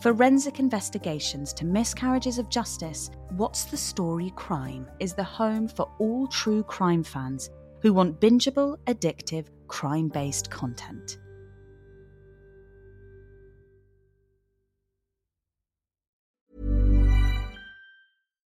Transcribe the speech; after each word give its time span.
forensic 0.00 0.60
investigations 0.60 1.52
to 1.54 1.64
miscarriages 1.64 2.38
of 2.38 2.48
justice, 2.48 3.10
What's 3.30 3.64
the 3.64 3.76
Story 3.76 4.32
Crime 4.36 4.86
is 5.00 5.14
the 5.14 5.24
home 5.24 5.68
for 5.68 5.90
all 5.98 6.26
true 6.28 6.62
crime 6.62 7.02
fans 7.02 7.50
who 7.82 7.92
want 7.92 8.20
bingeable, 8.20 8.76
addictive, 8.86 9.46
crime 9.66 10.08
based 10.08 10.50
content. 10.50 11.18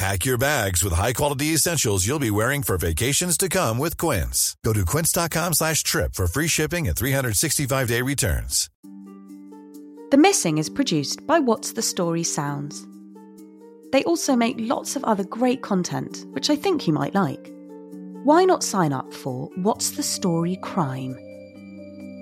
Pack 0.00 0.24
your 0.24 0.38
bags 0.38 0.82
with 0.82 0.94
high-quality 0.94 1.52
essentials 1.52 2.06
you'll 2.06 2.18
be 2.18 2.30
wearing 2.30 2.62
for 2.62 2.78
vacations 2.78 3.36
to 3.36 3.50
come 3.50 3.76
with 3.76 3.98
Quince. 3.98 4.56
Go 4.64 4.72
to 4.72 4.86
quince.com 4.86 5.52
slash 5.52 5.82
trip 5.82 6.14
for 6.14 6.26
free 6.26 6.46
shipping 6.46 6.88
and 6.88 6.96
365-day 6.96 8.00
returns. 8.00 8.70
The 10.10 10.16
Missing 10.16 10.56
is 10.56 10.70
produced 10.70 11.26
by 11.26 11.38
What's 11.38 11.72
the 11.72 11.82
Story 11.82 12.22
Sounds. 12.22 12.86
They 13.92 14.02
also 14.04 14.34
make 14.34 14.56
lots 14.58 14.96
of 14.96 15.04
other 15.04 15.22
great 15.22 15.60
content, 15.60 16.24
which 16.30 16.48
I 16.48 16.56
think 16.56 16.86
you 16.86 16.94
might 16.94 17.14
like. 17.14 17.52
Why 18.24 18.46
not 18.46 18.64
sign 18.64 18.94
up 18.94 19.12
for 19.12 19.50
What's 19.56 19.90
the 19.90 20.02
Story 20.02 20.56
Crime? 20.62 21.14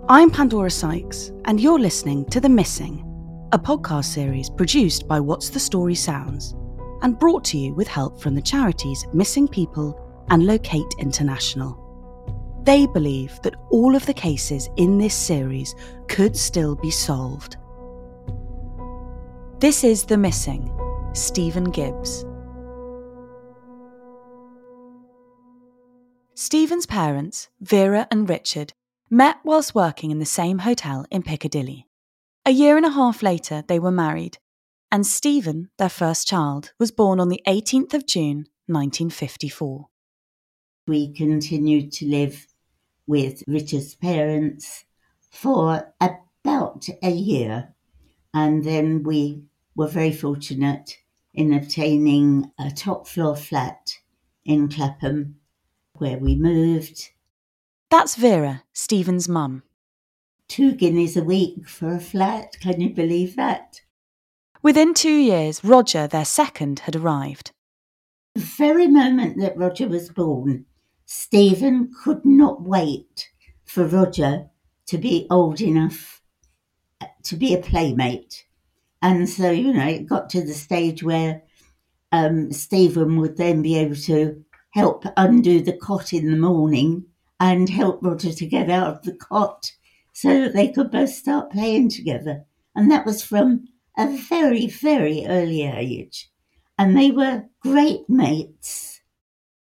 I'm 0.09 0.31
Pandora 0.31 0.72
Sykes, 0.72 1.31
and 1.46 1.62
you're 1.62 1.80
listening 1.80 2.25
to 2.31 2.40
The 2.40 2.50
Missing 2.50 3.08
a 3.53 3.59
podcast 3.59 4.06
series 4.06 4.50
produced 4.50 5.08
by 5.08 5.19
What's 5.19 5.50
the 5.50 5.59
Story 5.59 5.94
Sounds 5.94 6.56
and 7.03 7.19
brought 7.19 7.44
to 7.46 7.58
you 7.59 7.75
with 7.75 7.88
help 7.88 8.19
from 8.19 8.34
the 8.34 8.41
charities 8.41 9.06
Missing 9.14 9.50
People 9.50 10.25
and 10.30 10.47
Locate 10.47 10.91
International. 10.97 11.80
They 12.64 12.88
believe 12.88 13.40
that 13.44 13.53
all 13.69 13.96
of 13.96 14.08
the 14.08 14.14
cases 14.14 14.72
in 14.78 14.97
this 14.97 15.14
series 15.14 15.75
could 16.08 16.36
still 16.36 16.75
be 16.75 16.90
solved. 16.90 17.58
This 19.59 19.84
is 19.84 20.03
The 20.03 20.18
Missing, 20.18 20.72
Stephen 21.14 21.66
Gibbs. 21.66 22.25
Stephen's 26.34 26.88
parents, 26.88 27.50
Vera 27.62 28.08
and 28.09 28.28
Richard, 28.28 28.74
met 29.12 29.38
whilst 29.44 29.75
working 29.75 30.09
in 30.09 30.18
the 30.18 30.25
same 30.25 30.58
hotel 30.58 31.06
in 31.12 31.22
Piccadilly. 31.22 31.85
A 32.45 32.51
year 32.51 32.75
and 32.75 32.85
a 32.85 32.91
half 32.91 33.23
later, 33.23 33.63
they 33.65 33.79
were 33.79 33.89
married, 33.89 34.37
and 34.91 35.07
Stephen, 35.07 35.69
their 35.77 35.87
first 35.87 36.27
child, 36.27 36.73
was 36.77 36.91
born 36.91 37.21
on 37.21 37.29
the 37.29 37.41
18th 37.47 37.93
of 37.93 38.05
June 38.05 38.47
1954. 38.67 39.87
We 40.85 41.13
continued 41.13 41.93
to 41.93 42.05
live 42.05 42.47
with 43.07 43.43
Richard's 43.47 43.95
parents 43.95 44.83
for 45.31 45.93
about 46.01 46.85
a 47.01 47.11
year, 47.11 47.73
and 48.33 48.65
then 48.65 49.03
we 49.03 49.43
were 49.73 49.87
very 49.87 50.11
fortunate 50.11 50.97
in 51.33 51.53
obtaining 51.53 52.51
a 52.59 52.71
top 52.71 53.07
floor 53.07 53.37
flat 53.37 53.99
in 54.43 54.67
Clapham 54.67 55.37
where 55.93 56.17
we 56.17 56.35
moved. 56.35 57.11
That's 57.89 58.17
Vera, 58.17 58.63
Stephen's 58.73 59.29
mum 59.29 59.63
two 60.53 60.72
guineas 60.72 61.18
a 61.18 61.24
week 61.24 61.68
for 61.68 61.96
a 61.96 62.00
flat. 62.00 62.56
Can 62.59 62.80
you 62.80 62.94
believe 62.94 63.36
that? 63.36 63.81
Within 64.62 64.94
two 64.94 65.09
years, 65.09 65.64
Roger, 65.64 66.06
their 66.06 66.25
second, 66.25 66.81
had 66.81 66.96
arrived. 66.96 67.52
The 68.36 68.41
very 68.41 68.86
moment 68.86 69.40
that 69.40 69.58
Roger 69.58 69.88
was 69.88 70.09
born, 70.09 70.66
Stephen 71.08 71.91
could 72.03 72.24
not 72.24 72.62
wait 72.62 73.31
for 73.66 73.88
Roger 73.88 74.46
to 74.86 74.97
be 75.00 75.25
old 75.31 75.59
enough 75.59 76.22
to 77.23 77.35
be 77.35 77.56
a 77.56 77.61
playmate. 77.61 78.46
And 79.02 79.28
so, 79.28 79.49
you 79.49 79.73
know, 79.73 79.88
it 79.88 80.06
got 80.06 80.29
to 80.29 80.41
the 80.41 80.53
stage 80.53 81.02
where 81.02 81.41
um, 82.11 82.52
Stephen 82.52 83.17
would 83.17 83.38
then 83.38 83.64
be 83.64 83.76
able 83.79 83.96
to 83.96 84.46
help 84.70 85.03
undo 85.17 85.61
the 85.61 85.78
cot 85.78 86.14
in 86.14 86.29
the 86.29 86.38
morning 86.38 87.06
and 87.40 87.67
help 87.70 88.03
Roger 88.03 88.32
to 88.32 88.46
get 88.46 88.70
out 88.70 88.97
of 88.97 89.02
the 89.02 89.16
cot 89.16 89.72
so 90.13 90.41
that 90.41 90.53
they 90.53 90.71
could 90.71 90.91
both 90.91 91.09
start 91.09 91.51
playing 91.51 91.89
together. 91.89 92.45
And 92.75 92.89
that 92.91 93.05
was 93.05 93.23
from 93.23 93.65
a 93.97 94.15
very, 94.15 94.67
very 94.67 95.25
early 95.27 95.63
age. 95.63 96.29
And 96.77 96.97
they 96.97 97.11
were 97.11 97.45
great 97.61 98.09
mates. 98.09 99.01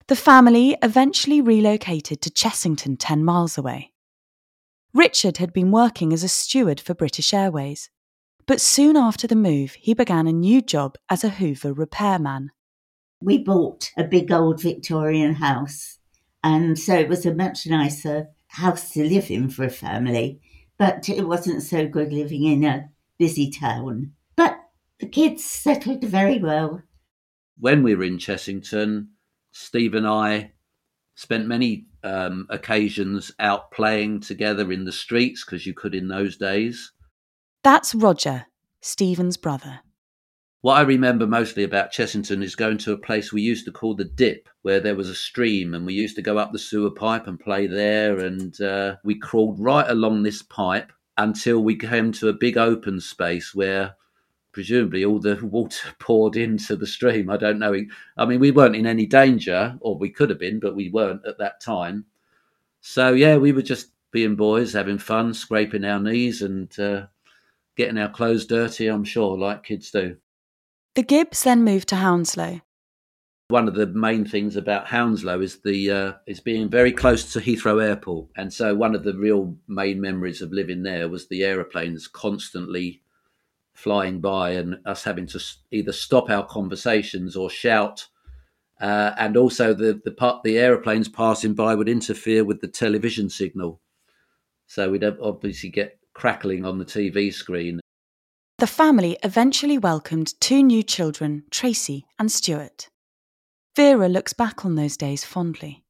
The 0.08 0.16
family 0.16 0.76
eventually 0.82 1.40
relocated 1.40 2.22
to 2.22 2.30
Chessington, 2.30 2.96
10 2.98 3.24
miles 3.24 3.58
away. 3.58 3.92
Richard 4.94 5.36
had 5.36 5.52
been 5.52 5.70
working 5.70 6.12
as 6.12 6.24
a 6.24 6.28
steward 6.28 6.80
for 6.80 6.94
British 6.94 7.34
Airways, 7.34 7.90
but 8.46 8.60
soon 8.60 8.96
after 8.96 9.26
the 9.26 9.36
move, 9.36 9.72
he 9.74 9.92
began 9.92 10.26
a 10.26 10.32
new 10.32 10.62
job 10.62 10.96
as 11.10 11.22
a 11.22 11.28
Hoover 11.28 11.74
repairman. 11.74 12.50
We 13.20 13.36
bought 13.36 13.90
a 13.98 14.04
big 14.04 14.32
old 14.32 14.62
Victorian 14.62 15.34
house, 15.34 15.98
and 16.42 16.78
so 16.78 16.94
it 16.94 17.08
was 17.08 17.26
a 17.26 17.34
much 17.34 17.66
nicer 17.66 18.28
house 18.58 18.90
to 18.92 19.04
live 19.04 19.30
in 19.30 19.48
for 19.48 19.64
a 19.64 19.70
family 19.70 20.40
but 20.78 21.08
it 21.08 21.26
wasn't 21.26 21.62
so 21.62 21.86
good 21.86 22.12
living 22.12 22.44
in 22.44 22.64
a 22.64 22.88
busy 23.18 23.50
town. 23.50 24.12
But 24.36 24.58
the 25.00 25.08
kids 25.08 25.44
settled 25.44 26.04
very 26.04 26.38
well. 26.38 26.82
When 27.58 27.82
we 27.82 27.96
were 27.96 28.04
in 28.04 28.18
Chessington, 28.18 29.08
Steve 29.50 29.94
and 29.94 30.06
I 30.06 30.52
spent 31.16 31.48
many 31.48 31.86
um, 32.04 32.46
occasions 32.48 33.32
out 33.40 33.72
playing 33.72 34.20
together 34.20 34.70
in 34.70 34.84
the 34.84 34.92
streets 34.92 35.44
because 35.44 35.66
you 35.66 35.74
could 35.74 35.94
in 35.94 36.06
those 36.06 36.36
days. 36.36 36.92
That's 37.64 37.92
Roger, 37.92 38.46
Stephen's 38.80 39.36
brother. 39.36 39.80
What 40.60 40.74
I 40.74 40.80
remember 40.80 41.24
mostly 41.24 41.62
about 41.62 41.92
Chessington 41.92 42.42
is 42.42 42.56
going 42.56 42.78
to 42.78 42.92
a 42.92 42.98
place 42.98 43.32
we 43.32 43.42
used 43.42 43.64
to 43.66 43.72
call 43.72 43.94
the 43.94 44.04
Dip, 44.04 44.48
where 44.62 44.80
there 44.80 44.96
was 44.96 45.08
a 45.08 45.14
stream, 45.14 45.72
and 45.72 45.86
we 45.86 45.94
used 45.94 46.16
to 46.16 46.22
go 46.22 46.36
up 46.36 46.50
the 46.50 46.58
sewer 46.58 46.90
pipe 46.90 47.28
and 47.28 47.38
play 47.38 47.68
there. 47.68 48.18
And 48.18 48.60
uh, 48.60 48.96
we 49.04 49.16
crawled 49.20 49.60
right 49.60 49.88
along 49.88 50.24
this 50.24 50.42
pipe 50.42 50.92
until 51.16 51.62
we 51.62 51.76
came 51.76 52.10
to 52.12 52.28
a 52.28 52.32
big 52.32 52.58
open 52.58 53.00
space 53.00 53.54
where 53.54 53.94
presumably 54.50 55.04
all 55.04 55.20
the 55.20 55.36
water 55.46 55.90
poured 56.00 56.34
into 56.34 56.74
the 56.74 56.88
stream. 56.88 57.30
I 57.30 57.36
don't 57.36 57.60
know. 57.60 57.80
I 58.16 58.24
mean, 58.24 58.40
we 58.40 58.50
weren't 58.50 58.74
in 58.74 58.86
any 58.86 59.06
danger, 59.06 59.78
or 59.80 59.96
we 59.96 60.10
could 60.10 60.28
have 60.28 60.40
been, 60.40 60.58
but 60.58 60.74
we 60.74 60.90
weren't 60.90 61.24
at 61.24 61.38
that 61.38 61.60
time. 61.60 62.04
So, 62.80 63.12
yeah, 63.12 63.36
we 63.36 63.52
were 63.52 63.62
just 63.62 63.92
being 64.10 64.34
boys, 64.34 64.72
having 64.72 64.98
fun, 64.98 65.34
scraping 65.34 65.84
our 65.84 66.00
knees 66.00 66.42
and 66.42 66.76
uh, 66.80 67.06
getting 67.76 67.98
our 67.98 68.10
clothes 68.10 68.46
dirty, 68.46 68.88
I'm 68.88 69.04
sure, 69.04 69.38
like 69.38 69.62
kids 69.62 69.92
do. 69.92 70.16
The 70.98 71.04
Gibbs 71.04 71.44
then 71.44 71.62
moved 71.62 71.86
to 71.90 71.94
Hounslow. 71.94 72.60
One 73.50 73.68
of 73.68 73.76
the 73.76 73.86
main 73.86 74.24
things 74.24 74.56
about 74.56 74.88
Hounslow 74.88 75.40
is 75.40 75.60
the 75.60 75.92
uh, 75.92 76.12
is 76.26 76.40
being 76.40 76.68
very 76.68 76.90
close 76.90 77.32
to 77.32 77.38
Heathrow 77.38 77.80
Airport, 77.80 78.30
and 78.36 78.52
so 78.52 78.74
one 78.74 78.96
of 78.96 79.04
the 79.04 79.14
real 79.14 79.56
main 79.68 80.00
memories 80.00 80.42
of 80.42 80.50
living 80.50 80.82
there 80.82 81.08
was 81.08 81.28
the 81.28 81.44
aeroplanes 81.44 82.08
constantly 82.08 83.00
flying 83.74 84.20
by 84.20 84.50
and 84.50 84.80
us 84.86 85.04
having 85.04 85.28
to 85.28 85.40
either 85.70 85.92
stop 85.92 86.30
our 86.30 86.44
conversations 86.44 87.36
or 87.36 87.48
shout. 87.48 88.08
Uh, 88.80 89.12
and 89.18 89.36
also 89.36 89.72
the 89.72 90.00
the 90.04 90.10
part 90.10 90.42
the 90.42 90.58
aeroplanes 90.58 91.08
passing 91.08 91.54
by 91.54 91.76
would 91.76 91.88
interfere 91.88 92.44
with 92.44 92.60
the 92.60 92.66
television 92.66 93.30
signal, 93.30 93.80
so 94.66 94.90
we'd 94.90 95.04
obviously 95.04 95.68
get 95.68 96.00
crackling 96.12 96.64
on 96.64 96.76
the 96.76 96.84
TV 96.84 97.32
screen. 97.32 97.78
The 98.58 98.66
family 98.66 99.16
eventually 99.22 99.78
welcomed 99.78 100.34
two 100.40 100.64
new 100.64 100.82
children, 100.82 101.44
Tracy 101.48 102.06
and 102.18 102.28
Stuart. 102.28 102.88
Vera 103.76 104.08
looks 104.08 104.32
back 104.32 104.64
on 104.64 104.74
those 104.74 104.96
days 104.96 105.24
fondly. 105.24 105.84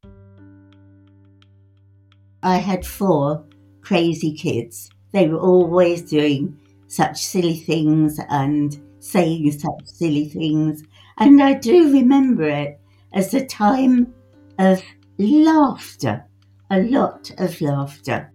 I 2.42 2.58
had 2.58 2.84
four 2.84 3.46
crazy 3.80 4.34
kids. 4.34 4.90
They 5.12 5.28
were 5.28 5.40
always 5.40 6.02
doing 6.02 6.58
such 6.88 7.24
silly 7.24 7.56
things 7.56 8.20
and 8.28 8.78
saying 8.98 9.50
such 9.52 9.86
silly 9.86 10.28
things. 10.28 10.82
And 11.16 11.42
I 11.42 11.54
do 11.54 11.90
remember 11.90 12.46
it 12.46 12.78
as 13.14 13.32
a 13.32 13.46
time 13.46 14.12
of 14.58 14.82
laughter, 15.16 16.22
a 16.70 16.82
lot 16.82 17.30
of 17.38 17.58
laughter. 17.62 18.30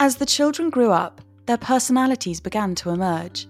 As 0.00 0.16
the 0.16 0.24
children 0.24 0.70
grew 0.70 0.92
up, 0.92 1.20
their 1.48 1.56
personalities 1.56 2.40
began 2.40 2.74
to 2.74 2.90
emerge. 2.90 3.48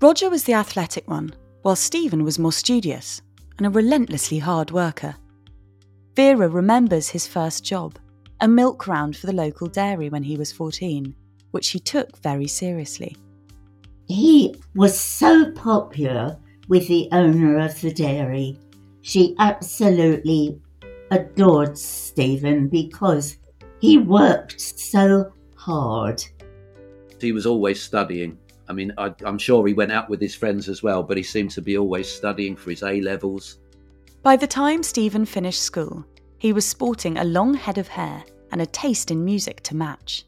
Roger 0.00 0.30
was 0.30 0.44
the 0.44 0.54
athletic 0.54 1.08
one, 1.10 1.34
while 1.62 1.74
Stephen 1.74 2.22
was 2.22 2.38
more 2.38 2.52
studious 2.52 3.20
and 3.58 3.66
a 3.66 3.70
relentlessly 3.70 4.38
hard 4.38 4.70
worker. 4.70 5.16
Vera 6.14 6.48
remembers 6.48 7.08
his 7.08 7.26
first 7.26 7.64
job, 7.64 7.98
a 8.40 8.46
milk 8.46 8.86
round 8.86 9.16
for 9.16 9.26
the 9.26 9.32
local 9.32 9.66
dairy 9.66 10.10
when 10.10 10.22
he 10.22 10.36
was 10.36 10.52
14, 10.52 11.12
which 11.50 11.70
he 11.70 11.80
took 11.80 12.16
very 12.18 12.46
seriously. 12.46 13.16
He 14.06 14.54
was 14.76 14.98
so 14.98 15.50
popular 15.52 16.38
with 16.68 16.86
the 16.86 17.08
owner 17.10 17.58
of 17.58 17.80
the 17.80 17.92
dairy. 17.92 18.56
She 19.00 19.34
absolutely 19.40 20.60
adored 21.10 21.76
Stephen 21.76 22.68
because 22.68 23.38
he 23.80 23.98
worked 23.98 24.60
so 24.60 25.32
hard 25.56 26.22
he 27.22 27.32
was 27.32 27.46
always 27.46 27.80
studying. 27.80 28.38
I 28.68 28.72
mean, 28.72 28.92
I, 28.98 29.14
am 29.24 29.38
sure 29.38 29.66
he 29.66 29.74
went 29.74 29.92
out 29.92 30.08
with 30.08 30.20
his 30.20 30.34
friends 30.34 30.68
as 30.68 30.82
well, 30.82 31.02
but 31.02 31.16
he 31.16 31.22
seemed 31.22 31.50
to 31.52 31.62
be 31.62 31.78
always 31.78 32.08
studying 32.08 32.56
for 32.56 32.70
his 32.70 32.82
A 32.82 33.00
levels. 33.00 33.58
By 34.22 34.36
the 34.36 34.46
time 34.46 34.82
Stephen 34.82 35.24
finished 35.24 35.62
school, 35.62 36.04
he 36.38 36.52
was 36.52 36.66
sporting 36.66 37.18
a 37.18 37.24
long 37.24 37.54
head 37.54 37.78
of 37.78 37.88
hair 37.88 38.24
and 38.50 38.60
a 38.60 38.66
taste 38.66 39.10
in 39.10 39.24
music 39.24 39.62
to 39.62 39.76
match. 39.76 40.24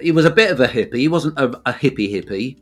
He 0.00 0.12
was 0.12 0.24
a 0.24 0.30
bit 0.30 0.50
of 0.50 0.60
a 0.60 0.66
hippie. 0.66 0.96
He 0.96 1.08
wasn't 1.08 1.38
a, 1.38 1.48
a 1.66 1.72
hippie 1.72 2.12
hippie, 2.12 2.60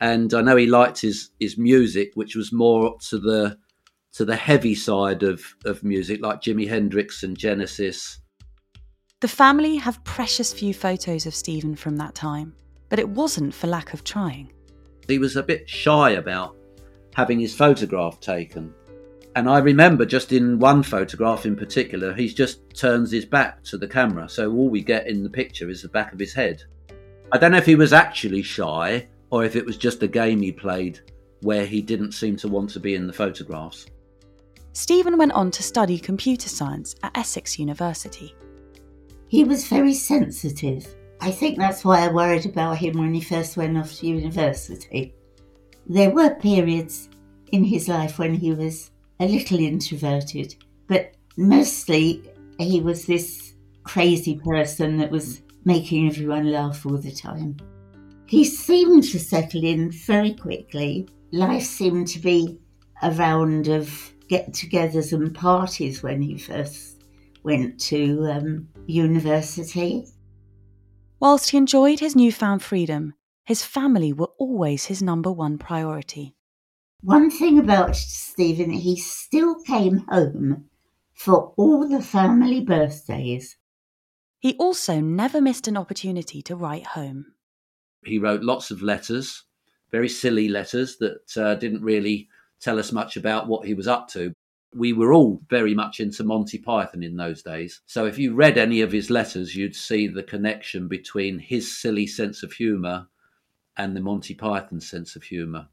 and 0.00 0.32
I 0.34 0.42
know 0.42 0.56
he 0.56 0.66
liked 0.66 1.00
his 1.00 1.30
his 1.40 1.56
music, 1.56 2.12
which 2.14 2.36
was 2.36 2.52
more 2.52 2.96
to 3.08 3.18
the 3.18 3.58
to 4.12 4.24
the 4.24 4.36
heavy 4.36 4.74
side 4.74 5.22
of 5.22 5.42
of 5.64 5.82
music, 5.82 6.20
like 6.20 6.42
Jimi 6.42 6.68
Hendrix 6.68 7.22
and 7.22 7.36
Genesis. 7.36 8.20
The 9.20 9.28
family 9.28 9.76
have 9.76 10.04
precious 10.04 10.52
few 10.52 10.74
photos 10.74 11.24
of 11.24 11.34
Stephen 11.34 11.74
from 11.74 11.96
that 11.96 12.14
time 12.14 12.54
but 12.88 12.98
it 12.98 13.08
wasn't 13.08 13.54
for 13.54 13.66
lack 13.66 13.92
of 13.92 14.04
trying. 14.04 14.52
He 15.08 15.18
was 15.18 15.36
a 15.36 15.42
bit 15.42 15.68
shy 15.68 16.10
about 16.10 16.56
having 17.14 17.40
his 17.40 17.54
photograph 17.54 18.20
taken. 18.20 18.74
And 19.34 19.48
I 19.48 19.58
remember 19.58 20.06
just 20.06 20.32
in 20.32 20.58
one 20.58 20.82
photograph 20.82 21.46
in 21.46 21.56
particular, 21.56 22.14
he 22.14 22.28
just 22.28 22.60
turns 22.74 23.10
his 23.10 23.24
back 23.24 23.62
to 23.64 23.78
the 23.78 23.86
camera. 23.88 24.28
So 24.28 24.50
all 24.52 24.68
we 24.68 24.82
get 24.82 25.06
in 25.06 25.22
the 25.22 25.30
picture 25.30 25.68
is 25.68 25.82
the 25.82 25.88
back 25.88 26.12
of 26.12 26.18
his 26.18 26.32
head. 26.32 26.62
I 27.32 27.38
don't 27.38 27.52
know 27.52 27.58
if 27.58 27.66
he 27.66 27.74
was 27.74 27.92
actually 27.92 28.42
shy 28.42 29.08
or 29.30 29.44
if 29.44 29.56
it 29.56 29.66
was 29.66 29.76
just 29.76 30.02
a 30.02 30.08
game 30.08 30.40
he 30.40 30.52
played 30.52 31.00
where 31.40 31.66
he 31.66 31.82
didn't 31.82 32.12
seem 32.12 32.36
to 32.36 32.48
want 32.48 32.70
to 32.70 32.80
be 32.80 32.94
in 32.94 33.06
the 33.06 33.12
photographs. 33.12 33.86
Stephen 34.72 35.16
went 35.16 35.32
on 35.32 35.50
to 35.50 35.62
study 35.62 35.98
computer 35.98 36.48
science 36.48 36.94
at 37.02 37.16
Essex 37.16 37.58
University. 37.58 38.34
He 39.28 39.42
was 39.42 39.68
very 39.68 39.94
sensitive 39.94 40.86
I 41.20 41.30
think 41.30 41.58
that's 41.58 41.84
why 41.84 42.00
I 42.00 42.12
worried 42.12 42.46
about 42.46 42.78
him 42.78 42.98
when 42.98 43.14
he 43.14 43.20
first 43.20 43.56
went 43.56 43.76
off 43.76 43.94
to 43.94 44.06
university. 44.06 45.14
There 45.86 46.10
were 46.10 46.34
periods 46.34 47.08
in 47.52 47.64
his 47.64 47.88
life 47.88 48.18
when 48.18 48.34
he 48.34 48.52
was 48.52 48.90
a 49.20 49.26
little 49.26 49.58
introverted, 49.58 50.54
but 50.86 51.14
mostly 51.36 52.22
he 52.58 52.80
was 52.80 53.06
this 53.06 53.54
crazy 53.84 54.36
person 54.36 54.98
that 54.98 55.10
was 55.10 55.42
making 55.64 56.08
everyone 56.08 56.50
laugh 56.50 56.84
all 56.84 56.98
the 56.98 57.12
time. 57.12 57.56
He 58.26 58.44
seemed 58.44 59.04
to 59.04 59.18
settle 59.18 59.64
in 59.64 59.90
very 59.90 60.34
quickly. 60.34 61.08
Life 61.32 61.62
seemed 61.64 62.08
to 62.08 62.18
be 62.18 62.58
a 63.02 63.12
round 63.12 63.68
of 63.68 64.12
get 64.28 64.52
togethers 64.52 65.12
and 65.12 65.34
parties 65.34 66.02
when 66.02 66.20
he 66.20 66.36
first 66.36 67.04
went 67.42 67.78
to 67.78 68.26
um, 68.30 68.68
university. 68.86 70.06
Whilst 71.18 71.50
he 71.50 71.56
enjoyed 71.56 72.00
his 72.00 72.14
newfound 72.14 72.62
freedom, 72.62 73.14
his 73.44 73.64
family 73.64 74.12
were 74.12 74.30
always 74.38 74.86
his 74.86 75.02
number 75.02 75.32
one 75.32 75.56
priority. 75.56 76.34
One 77.02 77.30
thing 77.30 77.58
about 77.58 77.96
Stephen, 77.96 78.70
he 78.70 78.96
still 78.96 79.62
came 79.62 80.04
home 80.08 80.66
for 81.14 81.54
all 81.56 81.88
the 81.88 82.02
family 82.02 82.60
birthdays. 82.60 83.56
He 84.40 84.56
also 84.58 85.00
never 85.00 85.40
missed 85.40 85.66
an 85.66 85.76
opportunity 85.76 86.42
to 86.42 86.56
write 86.56 86.86
home. 86.88 87.32
He 88.04 88.18
wrote 88.18 88.42
lots 88.42 88.70
of 88.70 88.82
letters, 88.82 89.44
very 89.90 90.08
silly 90.08 90.48
letters 90.48 90.98
that 90.98 91.36
uh, 91.36 91.54
didn't 91.54 91.82
really 91.82 92.28
tell 92.60 92.78
us 92.78 92.92
much 92.92 93.16
about 93.16 93.48
what 93.48 93.66
he 93.66 93.72
was 93.72 93.88
up 93.88 94.08
to 94.08 94.34
we 94.76 94.92
were 94.92 95.12
all 95.12 95.40
very 95.48 95.74
much 95.74 96.00
into 96.00 96.22
Monty 96.22 96.58
Python 96.58 97.02
in 97.02 97.16
those 97.16 97.42
days. 97.42 97.80
So 97.86 98.04
if 98.04 98.18
you 98.18 98.34
read 98.34 98.58
any 98.58 98.82
of 98.82 98.92
his 98.92 99.10
letters, 99.10 99.56
you'd 99.56 99.74
see 99.74 100.06
the 100.06 100.22
connection 100.22 100.86
between 100.86 101.38
his 101.38 101.76
silly 101.76 102.06
sense 102.06 102.42
of 102.42 102.52
humour 102.52 103.08
and 103.76 103.96
the 103.96 104.00
Monty 104.00 104.34
Python 104.34 104.80
sense 104.80 105.16
of 105.16 105.24
humour. 105.24 105.68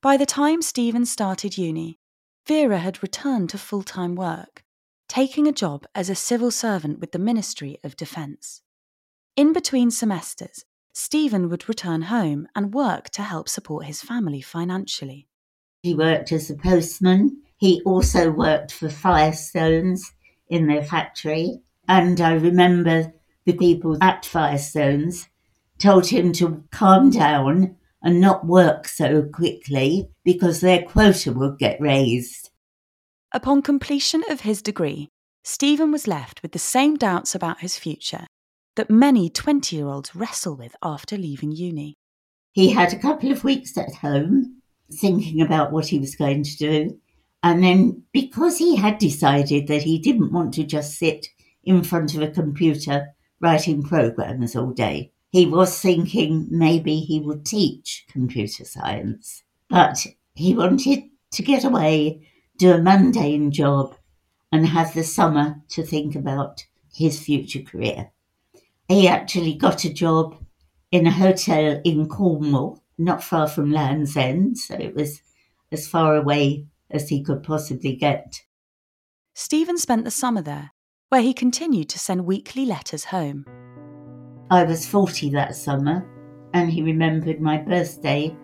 By 0.00 0.16
the 0.16 0.26
time 0.26 0.62
Stephen 0.62 1.04
started 1.04 1.58
uni, 1.58 1.98
Vera 2.46 2.78
had 2.78 3.02
returned 3.02 3.50
to 3.50 3.58
full 3.58 3.82
time 3.82 4.14
work, 4.14 4.64
taking 5.08 5.48
a 5.48 5.52
job 5.52 5.84
as 5.94 6.08
a 6.08 6.14
civil 6.14 6.50
servant 6.50 7.00
with 7.00 7.12
the 7.12 7.18
Ministry 7.18 7.78
of 7.82 7.96
Defence. 7.96 8.62
In 9.34 9.52
between 9.52 9.90
semesters, 9.90 10.64
Stephen 10.92 11.48
would 11.50 11.68
return 11.68 12.02
home 12.02 12.46
and 12.54 12.72
work 12.72 13.10
to 13.10 13.22
help 13.22 13.48
support 13.48 13.84
his 13.84 14.00
family 14.00 14.40
financially. 14.40 15.26
He 15.82 15.94
worked 15.94 16.32
as 16.32 16.50
a 16.50 16.54
postman 16.54 17.42
he 17.56 17.82
also 17.84 18.30
worked 18.30 18.72
for 18.72 18.88
Firestones 18.88 20.00
in 20.48 20.66
their 20.66 20.82
factory. 20.82 21.60
And 21.88 22.20
I 22.20 22.34
remember 22.34 23.12
the 23.44 23.54
people 23.54 23.96
at 24.00 24.24
Firestones 24.24 25.26
told 25.78 26.06
him 26.06 26.32
to 26.34 26.64
calm 26.70 27.10
down 27.10 27.76
and 28.02 28.20
not 28.20 28.46
work 28.46 28.88
so 28.88 29.22
quickly 29.22 30.08
because 30.24 30.60
their 30.60 30.82
quota 30.82 31.32
would 31.32 31.58
get 31.58 31.80
raised. 31.80 32.50
Upon 33.32 33.62
completion 33.62 34.22
of 34.30 34.40
his 34.40 34.62
degree, 34.62 35.08
Stephen 35.44 35.92
was 35.92 36.06
left 36.06 36.42
with 36.42 36.52
the 36.52 36.58
same 36.58 36.96
doubts 36.96 37.34
about 37.34 37.60
his 37.60 37.78
future 37.78 38.26
that 38.76 38.90
many 38.90 39.28
20 39.28 39.74
year 39.74 39.86
olds 39.86 40.14
wrestle 40.14 40.56
with 40.56 40.76
after 40.82 41.16
leaving 41.16 41.52
uni. 41.52 41.94
He 42.52 42.70
had 42.70 42.92
a 42.92 42.98
couple 42.98 43.32
of 43.32 43.44
weeks 43.44 43.76
at 43.76 43.94
home 43.96 44.62
thinking 44.92 45.40
about 45.40 45.72
what 45.72 45.86
he 45.86 45.98
was 45.98 46.14
going 46.14 46.42
to 46.44 46.56
do. 46.56 47.00
And 47.46 47.62
then, 47.62 48.02
because 48.12 48.58
he 48.58 48.74
had 48.74 48.98
decided 48.98 49.68
that 49.68 49.84
he 49.84 50.00
didn't 50.00 50.32
want 50.32 50.52
to 50.54 50.64
just 50.64 50.98
sit 50.98 51.28
in 51.62 51.84
front 51.84 52.16
of 52.16 52.20
a 52.20 52.28
computer 52.28 53.14
writing 53.40 53.84
programs 53.84 54.56
all 54.56 54.72
day, 54.72 55.12
he 55.30 55.46
was 55.46 55.80
thinking 55.80 56.48
maybe 56.50 56.98
he 56.98 57.20
would 57.20 57.46
teach 57.46 58.04
computer 58.10 58.64
science. 58.64 59.44
But 59.70 60.04
he 60.34 60.56
wanted 60.56 61.04
to 61.34 61.42
get 61.44 61.62
away, 61.62 62.28
do 62.58 62.72
a 62.72 62.82
mundane 62.82 63.52
job, 63.52 63.94
and 64.50 64.66
have 64.66 64.92
the 64.92 65.04
summer 65.04 65.62
to 65.68 65.84
think 65.84 66.16
about 66.16 66.66
his 66.92 67.20
future 67.20 67.62
career. 67.62 68.10
He 68.88 69.06
actually 69.06 69.54
got 69.54 69.84
a 69.84 69.94
job 69.94 70.36
in 70.90 71.06
a 71.06 71.12
hotel 71.12 71.80
in 71.84 72.08
Cornwall, 72.08 72.82
not 72.98 73.22
far 73.22 73.46
from 73.46 73.70
Land's 73.70 74.16
End, 74.16 74.58
so 74.58 74.74
it 74.74 74.96
was 74.96 75.22
as 75.70 75.86
far 75.86 76.16
away 76.16 76.66
as 76.90 77.08
he 77.08 77.22
could 77.22 77.42
possibly 77.42 77.94
get. 77.94 78.42
Stephen 79.34 79.78
spent 79.78 80.04
the 80.04 80.10
summer 80.10 80.42
there, 80.42 80.70
where 81.08 81.22
he 81.22 81.34
continued 81.34 81.88
to 81.90 81.98
send 81.98 82.24
weekly 82.24 82.64
letters 82.64 83.04
home. 83.04 83.44
I 84.50 84.64
was 84.64 84.86
40 84.86 85.30
that 85.30 85.56
summer, 85.56 86.06
and 86.54 86.70
he 86.70 86.82
remembered 86.82 87.40
my 87.40 87.58
birthday 87.58 88.34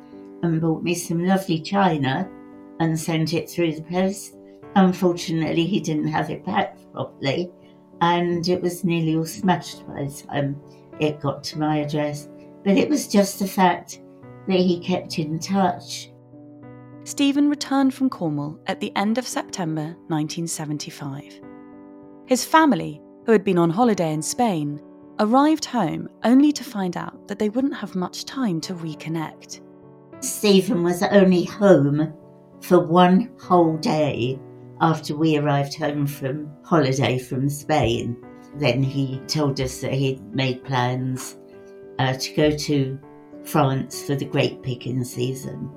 and 0.43 0.61
bought 0.61 0.83
me 0.83 0.95
some 0.95 1.25
lovely 1.25 1.61
china 1.61 2.29
and 2.81 2.99
sent 2.99 3.33
it 3.33 3.49
through 3.49 3.75
the 3.75 3.83
post. 3.83 4.37
Unfortunately, 4.75 5.65
he 5.65 5.81
didn't 5.81 6.09
have 6.09 6.31
it 6.31 6.45
packed 6.45 6.93
properly, 6.93 7.51
and 8.01 8.49
it 8.49 8.61
was 8.61 8.85
nearly 8.85 9.17
all 9.17 9.25
smashed 9.25 9.87
by 9.87 10.05
the 10.05 10.23
time 10.27 10.61
it 11.01 11.21
got 11.21 11.43
to 11.45 11.59
my 11.59 11.79
address. 11.79 12.29
But 12.65 12.77
it 12.77 12.89
was 12.89 13.09
just 13.09 13.39
the 13.39 13.47
fact 13.47 14.01
that 14.49 14.59
he 14.59 14.81
kept 14.81 15.19
in 15.19 15.39
touch. 15.39 16.12
Stephen 17.05 17.49
returned 17.49 17.93
from 17.93 18.09
Cornwall 18.09 18.59
at 18.67 18.79
the 18.79 18.95
end 18.95 19.19
of 19.19 19.27
September 19.27 19.97
1975. 20.07 21.41
His 22.27 22.45
family, 22.45 23.01
who 23.27 23.33
had 23.33 23.43
been 23.43 23.59
on 23.59 23.71
holiday 23.71 24.13
in 24.13 24.23
Spain, 24.23 24.81
arrived 25.19 25.65
home 25.65 26.09
only 26.23 26.53
to 26.53 26.63
find 26.63 26.97
out 26.97 27.27
that 27.27 27.41
they 27.41 27.49
wouldn't 27.49 27.75
have 27.75 27.97
much 27.97 28.25
time 28.25 28.61
to 28.61 28.75
reconnect. 28.75 29.61
Stephen 30.21 30.85
was 30.85 31.03
only 31.03 31.45
home 31.45 32.13
for 32.61 32.79
one 32.79 33.31
whole 33.41 33.77
day 33.79 34.39
after 34.81 35.17
we 35.17 35.37
arrived 35.37 35.75
home 35.75 36.07
from 36.07 36.49
holiday 36.65 37.19
from 37.19 37.49
Spain. 37.49 38.17
Then 38.57 38.81
he 38.81 39.19
told 39.27 39.61
us 39.61 39.81
that 39.81 39.93
he'd 39.93 40.23
made 40.33 40.65
plans 40.65 41.37
uh, 41.99 42.15
to 42.15 42.35
go 42.35 42.57
to 42.57 42.99
France 43.43 44.05
for 44.05 44.15
the 44.15 44.25
grape 44.25 44.63
picking 44.63 45.03
season. 45.03 45.69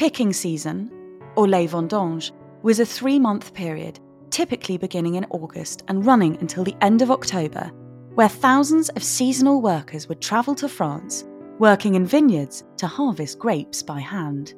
Picking 0.00 0.32
season, 0.32 0.90
or 1.36 1.46
les 1.46 1.66
vendanges, 1.66 2.32
was 2.62 2.80
a 2.80 2.86
three 2.86 3.18
month 3.18 3.52
period, 3.52 4.00
typically 4.30 4.78
beginning 4.78 5.16
in 5.16 5.26
August 5.28 5.82
and 5.88 6.06
running 6.06 6.38
until 6.38 6.64
the 6.64 6.74
end 6.80 7.02
of 7.02 7.10
October, 7.10 7.70
where 8.14 8.26
thousands 8.26 8.88
of 8.88 9.04
seasonal 9.04 9.60
workers 9.60 10.08
would 10.08 10.22
travel 10.22 10.54
to 10.54 10.70
France, 10.70 11.26
working 11.58 11.96
in 11.96 12.06
vineyards 12.06 12.64
to 12.78 12.86
harvest 12.86 13.38
grapes 13.38 13.82
by 13.82 14.00
hand. 14.00 14.54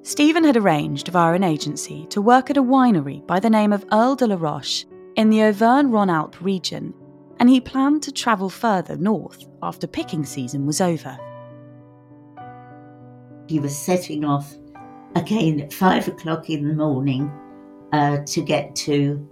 Stephen 0.00 0.44
had 0.44 0.56
arranged 0.56 1.08
via 1.08 1.34
an 1.34 1.44
agency 1.44 2.06
to 2.06 2.22
work 2.22 2.48
at 2.48 2.56
a 2.56 2.62
winery 2.62 3.20
by 3.26 3.38
the 3.38 3.50
name 3.50 3.74
of 3.74 3.84
Earl 3.92 4.16
de 4.16 4.28
la 4.28 4.36
Roche 4.36 4.86
in 5.14 5.28
the 5.28 5.42
Auvergne 5.42 5.90
Rhône 5.90 6.10
Alpes 6.10 6.40
region, 6.40 6.94
and 7.38 7.50
he 7.50 7.60
planned 7.60 8.02
to 8.04 8.12
travel 8.12 8.48
further 8.48 8.96
north 8.96 9.44
after 9.62 9.86
picking 9.86 10.24
season 10.24 10.64
was 10.64 10.80
over. 10.80 11.18
He 13.46 13.58
was 13.58 13.76
setting 13.76 14.24
off 14.24 14.56
again 15.14 15.60
at 15.60 15.72
five 15.72 16.08
o'clock 16.08 16.50
in 16.50 16.68
the 16.68 16.74
morning 16.74 17.30
uh, 17.92 18.18
to 18.26 18.42
get 18.42 18.74
to 18.76 19.28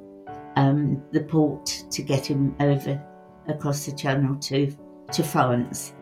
um, 0.57 1.03
the 1.13 1.23
port 1.23 1.85
to 1.91 2.03
get 2.03 2.27
him 2.27 2.55
over 2.61 3.01
across 3.49 3.87
the 3.87 3.93
channel 3.93 4.37
to, 4.37 4.75
to 5.13 5.23
France. 5.23 5.95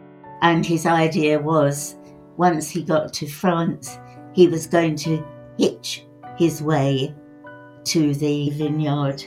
And 0.43 0.65
his 0.65 0.87
idea 0.87 1.39
was 1.39 1.97
once 2.37 2.69
he 2.69 2.83
got 2.83 3.13
to 3.15 3.27
France, 3.27 3.99
he 4.35 4.49
was 4.49 4.67
going 4.67 4.97
to 4.97 5.25
hitch 5.59 6.05
his 6.39 6.63
way 6.63 7.15
to 7.85 8.15
the 8.15 8.51
vineyard. 8.51 9.25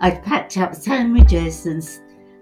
I'd 0.00 0.22
packed 0.22 0.56
up 0.58 0.74
sandwiches 0.74 1.66
and 1.66 1.82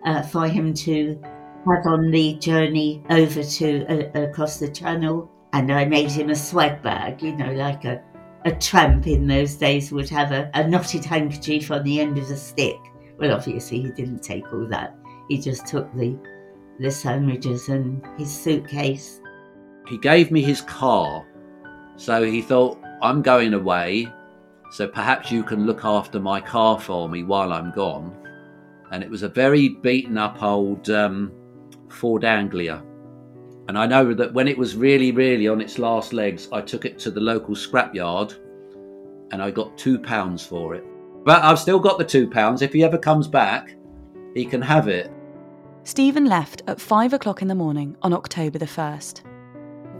uh, 0.04 0.23
for 0.23 0.46
him 0.46 0.75
to 0.75 1.18
have 1.66 1.87
on 1.87 2.11
the 2.11 2.34
journey 2.34 3.02
over 3.11 3.42
to 3.42 3.87
uh, 3.87 4.23
across 4.23 4.58
the 4.58 4.68
channel, 4.68 5.30
and 5.54 5.73
I 5.73 5.84
made 5.84 6.11
him 6.11 6.30
a 6.30 6.37
swag 6.37 6.82
bag, 6.82 7.23
you 7.23 7.34
know, 7.37 7.52
like 7.52 7.84
a 7.84 8.02
a 8.44 8.52
tramp 8.52 9.06
in 9.06 9.26
those 9.26 9.54
days 9.54 9.90
would 9.90 10.11
have 10.11 10.30
a, 10.30 10.50
a 10.52 10.68
knotted 10.68 11.02
handkerchief 11.02 11.70
on 11.70 11.82
the 11.82 12.00
end 12.00 12.18
of 12.18 12.30
a 12.30 12.37
stick. 12.37 12.76
Well, 13.18 13.32
obviously, 13.32 13.80
he 13.80 13.90
didn't 13.92 14.23
take 14.23 14.52
all 14.52 14.66
that. 14.68 14.94
He 15.28 15.38
just 15.38 15.66
took 15.66 15.90
the 15.94 16.18
the 16.80 16.90
sandwiches 16.90 17.68
and 17.68 18.04
his 18.18 18.30
suitcase. 18.37 19.20
He 19.88 19.96
gave 19.96 20.32
me 20.32 20.42
his 20.42 20.61
car, 20.62 21.25
so 21.96 22.25
he 22.25 22.42
thought, 22.42 22.78
I'm 23.00 23.23
going 23.23 23.54
away, 23.54 24.12
so 24.73 24.88
perhaps 24.88 25.30
you 25.30 25.44
can 25.44 25.66
look 25.66 25.84
after 25.84 26.18
my 26.18 26.40
car 26.40 26.80
for 26.80 27.08
me 27.08 27.23
while 27.23 27.52
I'm 27.52 27.70
gone. 27.70 28.12
And 28.90 29.04
it 29.04 29.11
was 29.11 29.23
a 29.23 29.28
very 29.28 29.68
beaten 29.68 30.18
up 30.18 30.42
old 30.42 30.90
um, 30.90 31.32
Ford 31.88 32.25
Anglia. 32.25 32.82
And 33.68 33.78
I 33.78 33.87
know 33.87 34.12
that 34.12 34.35
when 34.35 34.47
it 34.47 34.59
was 34.59 34.76
really, 34.76 35.11
really 35.11 35.49
on 35.49 35.61
its 35.61 35.78
last 35.78 36.12
legs, 36.12 36.49
I 36.52 36.61
took 36.61 36.85
it 36.85 36.99
to 37.00 37.11
the 37.11 37.21
local 37.21 37.54
scrapyard 37.54 38.35
and 39.30 39.42
I 39.42 39.50
got 39.50 39.76
two 39.78 39.99
pounds 39.99 40.44
for 40.44 40.75
it. 40.75 40.85
But 41.25 41.42
I've 41.42 41.59
still 41.59 41.78
got 41.78 41.99
the 41.99 42.04
two 42.04 42.28
pounds. 42.28 42.61
If 42.61 42.73
he 42.73 42.85
ever 42.85 42.99
comes 42.99 43.26
back, 43.26 43.75
he 44.35 44.44
can 44.44 44.61
have 44.61 44.88
it. 44.88 45.11
Stephen 45.85 46.26
left 46.26 46.62
at 46.66 46.80
five 46.80 47.12
o'clock 47.12 47.40
in 47.40 47.49
the 47.49 47.54
morning 47.54 47.97
on 48.02 48.12
October 48.12 48.59
the 48.59 48.66
1st. 48.66 49.23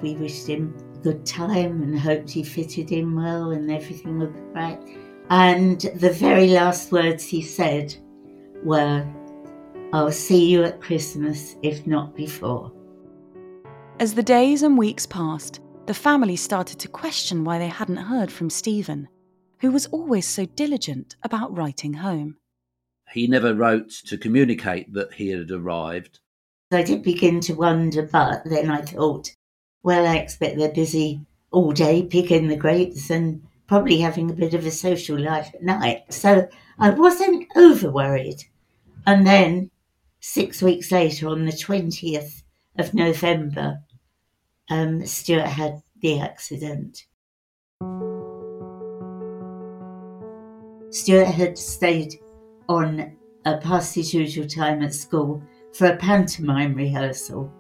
We 0.03 0.15
wished 0.15 0.47
him 0.47 0.77
a 0.95 0.99
good 0.99 1.25
time 1.25 1.83
and 1.83 1.99
hoped 1.99 2.31
he 2.31 2.43
fitted 2.43 2.93
in 2.93 3.15
well 3.15 3.53
and 3.53 3.71
everything 3.71 4.19
would 4.19 4.35
be 4.35 4.41
right. 4.55 4.81
And 5.31 5.81
the 5.97 6.11
very 6.11 6.49
last 6.49 6.93
words 6.93 7.25
he 7.25 7.41
said 7.41 7.95
were, 8.63 9.07
I'll 9.95 10.13
see 10.13 10.51
you 10.51 10.65
at 10.65 10.83
Christmas, 10.83 11.57
if 11.63 11.87
not 11.87 12.15
before. 12.15 12.73
As 14.01 14.13
the 14.13 14.25
days 14.25 14.65
and 14.65 14.77
weeks 14.77 15.07
passed, 15.07 15.61
the 15.87 15.95
family 15.95 16.35
started 16.35 16.81
to 16.81 16.89
question 16.89 17.45
why 17.45 17.59
they 17.59 17.69
hadn't 17.69 17.97
heard 17.97 18.31
from 18.31 18.51
Stephen, 18.51 19.07
who 19.61 19.71
was 19.71 19.87
always 19.87 20.27
so 20.27 20.47
diligent 20.47 21.15
about 21.23 21.57
writing 21.57 21.95
home. 21.95 22.37
He 23.13 23.29
never 23.29 23.55
wrote 23.55 23.91
to 24.07 24.19
communicate 24.19 24.93
that 24.95 25.15
he 25.15 25.29
had 25.29 25.49
arrived. 25.53 26.19
I 26.73 26.83
did 26.83 27.05
begin 27.05 27.41
to 27.43 27.55
wonder, 27.55 28.03
but 28.03 28.43
then 28.45 28.69
I 28.69 28.81
thought, 28.81 29.31
well, 29.85 30.07
I 30.07 30.17
expect 30.17 30.59
they're 30.59 30.73
busy 30.73 31.25
all 31.53 31.71
day 31.71 32.03
picking 32.03 32.49
the 32.49 32.57
grapes 32.57 33.11
and 33.11 33.45
probably 33.69 34.01
having 34.01 34.29
a 34.29 34.35
bit 34.35 34.55
of 34.55 34.67
a 34.67 34.73
social 34.73 35.21
life 35.21 35.55
at 35.55 35.63
night. 35.63 36.13
So 36.13 36.49
I 36.81 36.91
wasn't 36.91 37.47
over 37.55 37.93
worried. 37.93 38.43
And 39.07 39.25
then 39.25 39.71
six 40.19 40.61
weeks 40.61 40.91
later, 40.91 41.29
on 41.29 41.45
the 41.45 41.53
20th 41.53 42.43
of 42.79 42.95
November, 42.95 43.81
um, 44.71 45.05
Stuart 45.07 45.47
had 45.47 45.83
the 46.01 46.21
accident. 46.21 47.07
Stuart 50.91 51.27
had 51.27 51.59
stayed 51.59 52.15
on 52.69 53.17
a 53.45 53.59
past 53.59 53.95
his 53.95 54.15
usual 54.15 54.47
time 54.47 54.83
at 54.83 54.95
school 54.95 55.43
for 55.73 55.87
a 55.89 55.97
pantomime 55.97 56.75
rehearsal. 56.75 57.53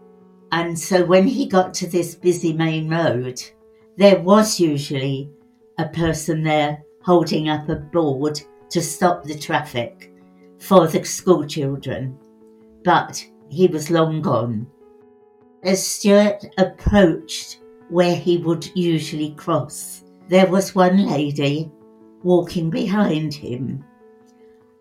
And 0.52 0.78
so 0.78 1.04
when 1.04 1.26
he 1.26 1.46
got 1.46 1.74
to 1.74 1.86
this 1.86 2.14
busy 2.14 2.52
main 2.52 2.88
road, 2.88 3.42
there 3.96 4.20
was 4.20 4.60
usually 4.60 5.30
a 5.78 5.88
person 5.88 6.42
there 6.42 6.82
holding 7.02 7.48
up 7.48 7.68
a 7.68 7.76
board 7.76 8.40
to 8.70 8.80
stop 8.80 9.24
the 9.24 9.38
traffic 9.38 10.12
for 10.58 10.86
the 10.86 11.04
school 11.04 11.44
children. 11.44 12.16
But 12.84 13.24
he 13.48 13.66
was 13.66 13.90
long 13.90 14.22
gone. 14.22 14.66
As 15.64 15.84
Stuart 15.84 16.44
approached 16.58 17.60
where 17.88 18.14
he 18.14 18.38
would 18.38 18.70
usually 18.76 19.34
cross, 19.34 20.04
there 20.28 20.46
was 20.46 20.74
one 20.74 21.06
lady 21.06 21.70
walking 22.22 22.70
behind 22.70 23.34
him 23.34 23.84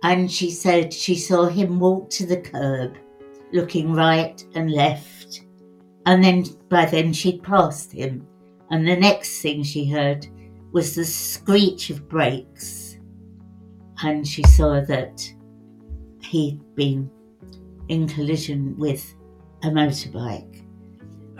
and 0.04 0.30
she 0.30 0.52
said 0.52 0.94
she 0.94 1.16
saw 1.16 1.46
him 1.46 1.80
walk 1.80 2.10
to 2.10 2.26
the 2.26 2.42
curb, 2.42 2.98
looking 3.54 3.94
right 3.94 4.46
and 4.54 4.70
left. 4.70 5.46
And 6.06 6.22
then 6.22 6.44
by 6.70 6.86
then 6.86 7.14
she'd 7.14 7.42
passed 7.42 7.92
him, 7.92 8.28
and 8.70 8.86
the 8.86 8.98
next 8.98 9.42
thing 9.42 9.64
she 9.64 9.90
heard 9.90 10.28
was 10.74 10.94
the 10.94 11.06
screech 11.06 11.90
of 11.90 12.10
brakes, 12.10 12.98
and 14.04 14.28
she 14.28 14.44
saw 14.44 14.82
that 14.82 15.34
he'd 16.22 16.60
been 16.76 17.10
in 17.88 18.08
collision 18.08 18.78
with 18.78 19.16
a 19.64 19.68
motorbike. 19.68 20.53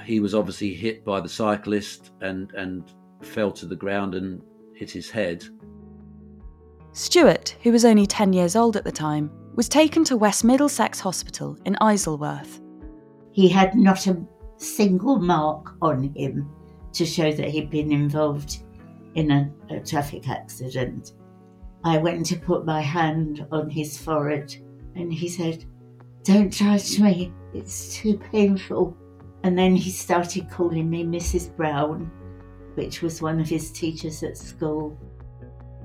He 0.06 0.20
was 0.20 0.36
obviously 0.36 0.74
hit 0.74 1.06
by 1.06 1.20
the 1.22 1.30
cyclist 1.30 2.12
and, 2.22 2.52
and 2.54 2.92
fell 3.22 3.52
to 3.52 3.66
the 3.66 3.76
ground 3.76 4.16
and 4.16 4.42
hit 4.76 4.92
his 4.92 5.10
head. 5.10 5.44
Stuart, 6.92 7.56
who 7.64 7.72
was 7.72 7.86
only 7.86 8.06
10 8.06 8.34
years 8.34 8.56
old 8.56 8.78
at 8.78 8.84
the 8.84 8.92
time, 8.92 9.32
was 9.56 9.70
taken 9.70 10.04
to 10.06 10.18
West 10.18 10.44
Middlesex 10.44 11.00
Hospital 11.00 11.58
in 11.66 11.78
Isleworth. 11.82 12.62
He 13.32 13.50
had 13.50 13.76
not 13.76 14.08
a 14.08 14.24
single 14.58 15.20
mark 15.20 15.76
on 15.82 16.14
him 16.16 16.50
to 16.94 17.06
show 17.06 17.32
that 17.32 17.50
he'd 17.50 17.70
been 17.70 17.92
involved 17.92 18.64
in 19.16 19.32
a, 19.32 19.52
a 19.70 19.80
traffic 19.80 20.30
accident. 20.30 21.14
I 21.84 21.98
went 21.98 22.26
to 22.28 22.36
put 22.38 22.66
my 22.66 22.82
hand 22.82 23.46
on 23.52 23.70
his 23.70 23.98
forehead 23.98 24.56
and 24.96 25.12
he 25.12 25.28
said, 25.28 25.66
Don't 26.24 26.54
touch 26.54 27.00
me, 27.00 27.34
it's 27.54 27.96
too 27.96 28.18
painful. 28.32 28.96
And 29.44 29.58
then 29.58 29.76
he 29.76 29.92
started 29.92 30.50
calling 30.50 30.90
me 30.90 31.04
Mrs. 31.04 31.56
Brown, 31.56 32.10
which 32.76 33.02
was 33.02 33.22
one 33.22 33.40
of 33.40 33.50
his 33.50 33.72
teachers 33.72 34.24
at 34.24 34.38
school. 34.38 34.98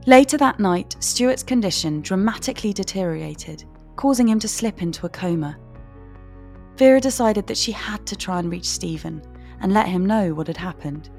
Later 0.07 0.37
that 0.39 0.61
night, 0.61 0.97
Stuart's 1.01 1.43
condition 1.43 2.01
dramatically 2.01 2.73
deteriorated, 2.73 3.65
causing 3.97 4.29
him 4.29 4.39
to 4.39 4.49
slip 4.49 4.81
into 4.81 5.07
a 5.07 5.11
coma. 5.11 5.59
Vera 6.77 7.01
decided 7.01 7.47
that 7.49 7.57
she 7.57 7.73
had 7.73 8.07
to 8.07 8.17
try 8.17 8.39
and 8.39 8.51
reach 8.51 8.65
Stephen 8.65 9.21
and 9.61 9.75
let 9.75 9.89
him 9.89 10.07
know 10.07 10.33
what 10.33 10.47
had 10.47 10.57
happened. 10.57 11.11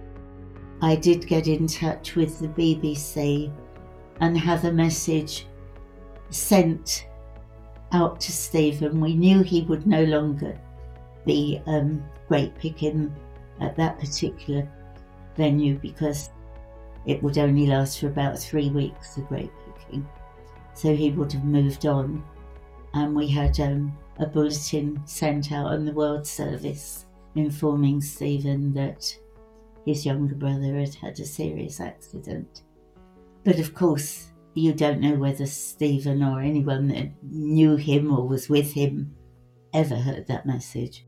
I 0.81 0.96
did 0.96 1.27
get 1.27 1.48
in 1.48 1.67
touch 1.67 2.15
with 2.15 2.39
the 2.39 2.48
BBC 2.48 3.53
and 4.22 4.38
have 4.38 4.63
a 4.63 4.72
message 4.72 5.46
sent 6.29 7.08
out 7.91 8.22
to 8.22 8.31
Stephen. 8.31 9.01
We 9.01 9.15
knew 9.15 9.41
he 9.41 9.62
would 9.63 9.86
no 9.86 10.03
longer 10.05 10.58
be 11.25 11.62
um, 11.65 12.03
great 12.29 12.55
picking 12.55 13.13
at 13.59 13.75
that 13.75 14.00
particular 14.00 14.65
venue 15.36 15.77
because 15.79 16.29
it 17.05 17.21
would 17.24 17.38
only 17.38 17.67
last 17.67 18.00
for 18.00 18.07
about 18.07 18.39
three 18.39 18.69
weeks, 18.69 19.15
the 19.15 19.21
great 19.21 19.51
picking. 19.65 20.07
So 20.75 20.95
he 20.95 21.12
would 21.12 21.33
have 21.33 21.43
moved 21.43 21.86
on. 21.86 22.24
And 22.93 23.15
we 23.15 23.27
had 23.27 23.59
um, 23.59 23.98
a 24.19 24.25
bulletin 24.25 25.01
sent 25.05 25.51
out 25.51 25.67
on 25.67 25.86
the 25.86 25.91
World 25.91 26.25
Service 26.25 27.05
informing 27.36 28.01
Stephen 28.01 28.74
that 28.74 29.15
his 29.86 30.05
younger 30.05 30.36
brother 30.36 30.75
had 30.75 30.95
had 30.95 31.19
a 31.19 31.25
serious 31.25 31.79
accident. 31.79 32.63
But 33.43 33.59
of 33.59 33.74
course, 33.74 34.31
you 34.53 34.74
don't 34.74 35.01
know 35.01 35.15
whether 35.15 35.45
Stephen 35.45 36.24
or 36.24 36.41
anyone 36.41 36.88
that 36.89 37.12
knew 37.24 37.75
him 37.75 38.12
or 38.12 38.27
was 38.27 38.50
with 38.50 38.74
him 38.74 39.15
ever 39.74 39.95
heard 39.95 40.27
that 40.27 40.45
message. 40.45 41.05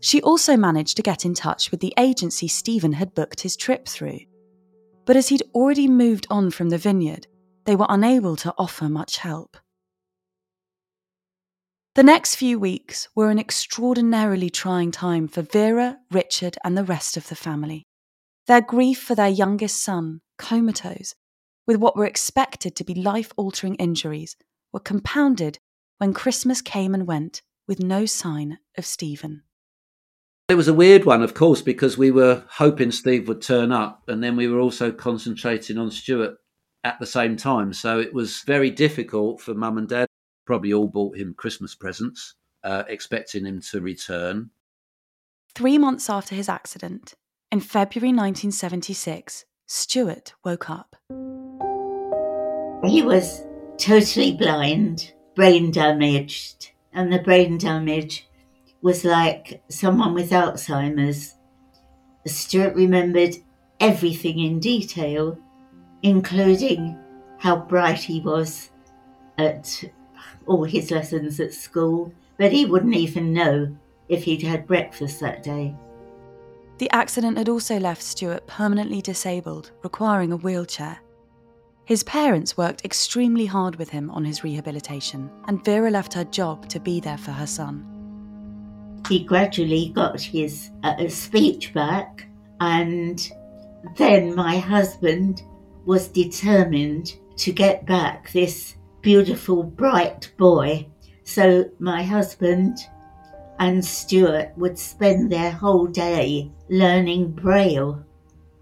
She 0.00 0.22
also 0.22 0.56
managed 0.56 0.96
to 0.96 1.02
get 1.02 1.24
in 1.24 1.34
touch 1.34 1.70
with 1.70 1.80
the 1.80 1.94
agency 1.98 2.48
Stephen 2.48 2.92
had 2.92 3.14
booked 3.14 3.40
his 3.40 3.56
trip 3.56 3.88
through. 3.88 4.20
But 5.04 5.16
as 5.16 5.28
he'd 5.28 5.42
already 5.54 5.88
moved 5.88 6.26
on 6.30 6.50
from 6.50 6.68
the 6.68 6.78
vineyard, 6.78 7.26
they 7.64 7.76
were 7.76 7.86
unable 7.88 8.36
to 8.36 8.54
offer 8.58 8.88
much 8.88 9.18
help. 9.18 9.56
The 11.94 12.02
next 12.02 12.34
few 12.34 12.58
weeks 12.58 13.08
were 13.14 13.30
an 13.30 13.38
extraordinarily 13.38 14.50
trying 14.50 14.90
time 14.90 15.28
for 15.28 15.40
Vera, 15.40 15.96
Richard, 16.10 16.58
and 16.62 16.76
the 16.76 16.84
rest 16.84 17.16
of 17.16 17.28
the 17.28 17.34
family. 17.34 17.86
Their 18.46 18.60
grief 18.60 19.00
for 19.00 19.14
their 19.14 19.30
youngest 19.30 19.82
son, 19.82 20.20
comatose, 20.36 21.14
with 21.66 21.78
what 21.78 21.96
were 21.96 22.04
expected 22.04 22.76
to 22.76 22.84
be 22.84 22.94
life 22.94 23.32
altering 23.36 23.76
injuries, 23.76 24.36
were 24.72 24.80
compounded 24.80 25.58
when 25.96 26.12
Christmas 26.12 26.60
came 26.60 26.94
and 26.94 27.06
went 27.06 27.40
with 27.66 27.80
no 27.80 28.04
sign 28.04 28.58
of 28.76 28.84
Stephen. 28.84 29.42
It 30.48 30.54
was 30.54 30.68
a 30.68 30.74
weird 30.74 31.04
one, 31.04 31.22
of 31.22 31.34
course, 31.34 31.60
because 31.60 31.98
we 31.98 32.12
were 32.12 32.44
hoping 32.48 32.92
Steve 32.92 33.26
would 33.26 33.42
turn 33.42 33.72
up, 33.72 34.08
and 34.08 34.22
then 34.22 34.36
we 34.36 34.46
were 34.46 34.60
also 34.60 34.92
concentrating 34.92 35.76
on 35.76 35.90
Stuart 35.90 36.38
at 36.84 37.00
the 37.00 37.06
same 37.06 37.36
time. 37.36 37.72
So 37.72 37.98
it 37.98 38.14
was 38.14 38.42
very 38.42 38.70
difficult 38.70 39.40
for 39.40 39.54
mum 39.54 39.76
and 39.76 39.88
dad 39.88 40.06
probably 40.44 40.72
all 40.72 40.86
bought 40.86 41.16
him 41.16 41.34
Christmas 41.34 41.74
presents, 41.74 42.34
uh, 42.62 42.84
expecting 42.86 43.44
him 43.44 43.60
to 43.72 43.80
return. 43.80 44.50
Three 45.52 45.78
months 45.78 46.08
after 46.08 46.36
his 46.36 46.48
accident, 46.48 47.14
in 47.50 47.58
February 47.58 48.10
1976, 48.10 49.46
Stuart 49.66 50.34
woke 50.44 50.70
up. 50.70 50.94
He 52.88 53.02
was 53.02 53.44
totally 53.78 54.36
blind, 54.36 55.12
brain 55.34 55.72
damaged, 55.72 56.70
and 56.92 57.12
the 57.12 57.18
brain 57.18 57.58
damage 57.58 58.28
was 58.86 59.04
like 59.04 59.60
someone 59.68 60.14
with 60.14 60.30
Alzheimer's. 60.30 61.34
Stuart 62.24 62.72
remembered 62.76 63.34
everything 63.80 64.38
in 64.38 64.60
detail, 64.60 65.36
including 66.04 66.96
how 67.36 67.56
bright 67.56 67.98
he 67.98 68.20
was 68.20 68.70
at 69.38 69.82
all 70.46 70.62
his 70.62 70.92
lessons 70.92 71.40
at 71.40 71.52
school, 71.52 72.12
but 72.38 72.52
he 72.52 72.64
wouldn't 72.64 72.94
even 72.94 73.32
know 73.32 73.76
if 74.08 74.22
he'd 74.22 74.42
had 74.42 74.68
breakfast 74.68 75.18
that 75.18 75.42
day. 75.42 75.74
The 76.78 76.90
accident 76.90 77.38
had 77.38 77.48
also 77.48 77.80
left 77.80 78.02
Stuart 78.02 78.46
permanently 78.46 79.02
disabled, 79.02 79.72
requiring 79.82 80.30
a 80.30 80.36
wheelchair. 80.36 81.00
His 81.86 82.04
parents 82.04 82.56
worked 82.56 82.84
extremely 82.84 83.46
hard 83.46 83.74
with 83.74 83.90
him 83.90 84.12
on 84.12 84.24
his 84.24 84.44
rehabilitation, 84.44 85.28
and 85.48 85.64
Vera 85.64 85.90
left 85.90 86.14
her 86.14 86.24
job 86.24 86.68
to 86.68 86.78
be 86.78 87.00
there 87.00 87.18
for 87.18 87.32
her 87.32 87.48
son. 87.48 87.95
He 89.08 89.24
gradually 89.24 89.90
got 89.94 90.20
his 90.20 90.70
uh, 90.82 91.08
speech 91.08 91.72
back, 91.72 92.26
and 92.60 93.20
then 93.96 94.34
my 94.34 94.58
husband 94.58 95.42
was 95.84 96.08
determined 96.08 97.16
to 97.36 97.52
get 97.52 97.86
back 97.86 98.32
this 98.32 98.76
beautiful, 99.02 99.62
bright 99.62 100.32
boy. 100.36 100.86
So 101.22 101.70
my 101.78 102.02
husband 102.02 102.78
and 103.58 103.84
Stuart 103.84 104.52
would 104.56 104.78
spend 104.78 105.30
their 105.30 105.50
whole 105.50 105.86
day 105.86 106.50
learning 106.68 107.32
Braille. 107.32 108.04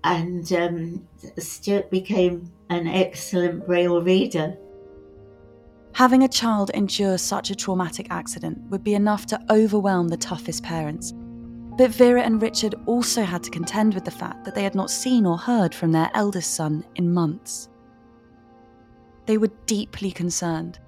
And 0.03 0.53
um, 0.53 1.09
Stuart 1.39 1.91
became 1.91 2.53
an 2.69 2.87
excellent 2.87 3.67
Braille 3.67 4.03
reader. 4.03 4.57
Having 5.95 6.25
a 6.25 6.29
child 6.29 6.73
endure 6.75 7.17
such 7.17 7.51
a 7.51 7.55
traumatic 7.55 8.09
accident 8.11 8.59
would 8.69 8.83
be 8.83 8.95
enough 8.95 9.27
to 9.27 9.41
overwhelm 9.49 10.09
the 10.09 10.17
toughest 10.17 10.65
parents. 10.65 11.13
But 11.77 11.93
Vera 11.93 12.21
and 12.21 12.43
Richard 12.43 12.75
also 12.87 13.23
had 13.23 13.45
to 13.45 13.51
contend 13.51 13.95
with 13.95 14.05
the 14.05 14.11
fact 14.11 14.45
that 14.45 14.57
they 14.57 14.65
had 14.65 14.75
not 14.75 14.91
seen 14.91 15.25
or 15.25 15.39
heard 15.39 15.73
from 15.73 15.93
their 15.93 16.11
eldest 16.15 16.55
son 16.55 16.85
in 16.97 17.15
months. 17.15 17.69
They 19.27 19.39
were 19.39 19.53
deeply 19.67 20.11
concerned. 20.11 20.81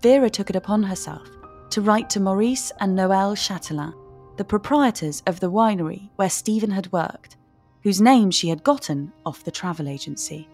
Vera 0.00 0.30
took 0.30 0.48
it 0.48 0.56
upon 0.56 0.82
herself 0.82 1.28
to 1.68 1.82
write 1.82 2.08
to 2.10 2.20
Maurice 2.20 2.72
and 2.80 2.98
Noël 2.98 3.36
Chatelain, 3.36 3.92
the 4.38 4.44
proprietors 4.44 5.22
of 5.26 5.40
the 5.40 5.50
winery 5.50 6.08
where 6.16 6.30
Stephen 6.30 6.70
had 6.70 6.90
worked, 6.90 7.36
whose 7.82 8.00
name 8.00 8.30
she 8.30 8.48
had 8.48 8.64
gotten 8.64 9.12
off 9.26 9.44
the 9.44 9.50
travel 9.50 9.88
agency. 9.88 10.48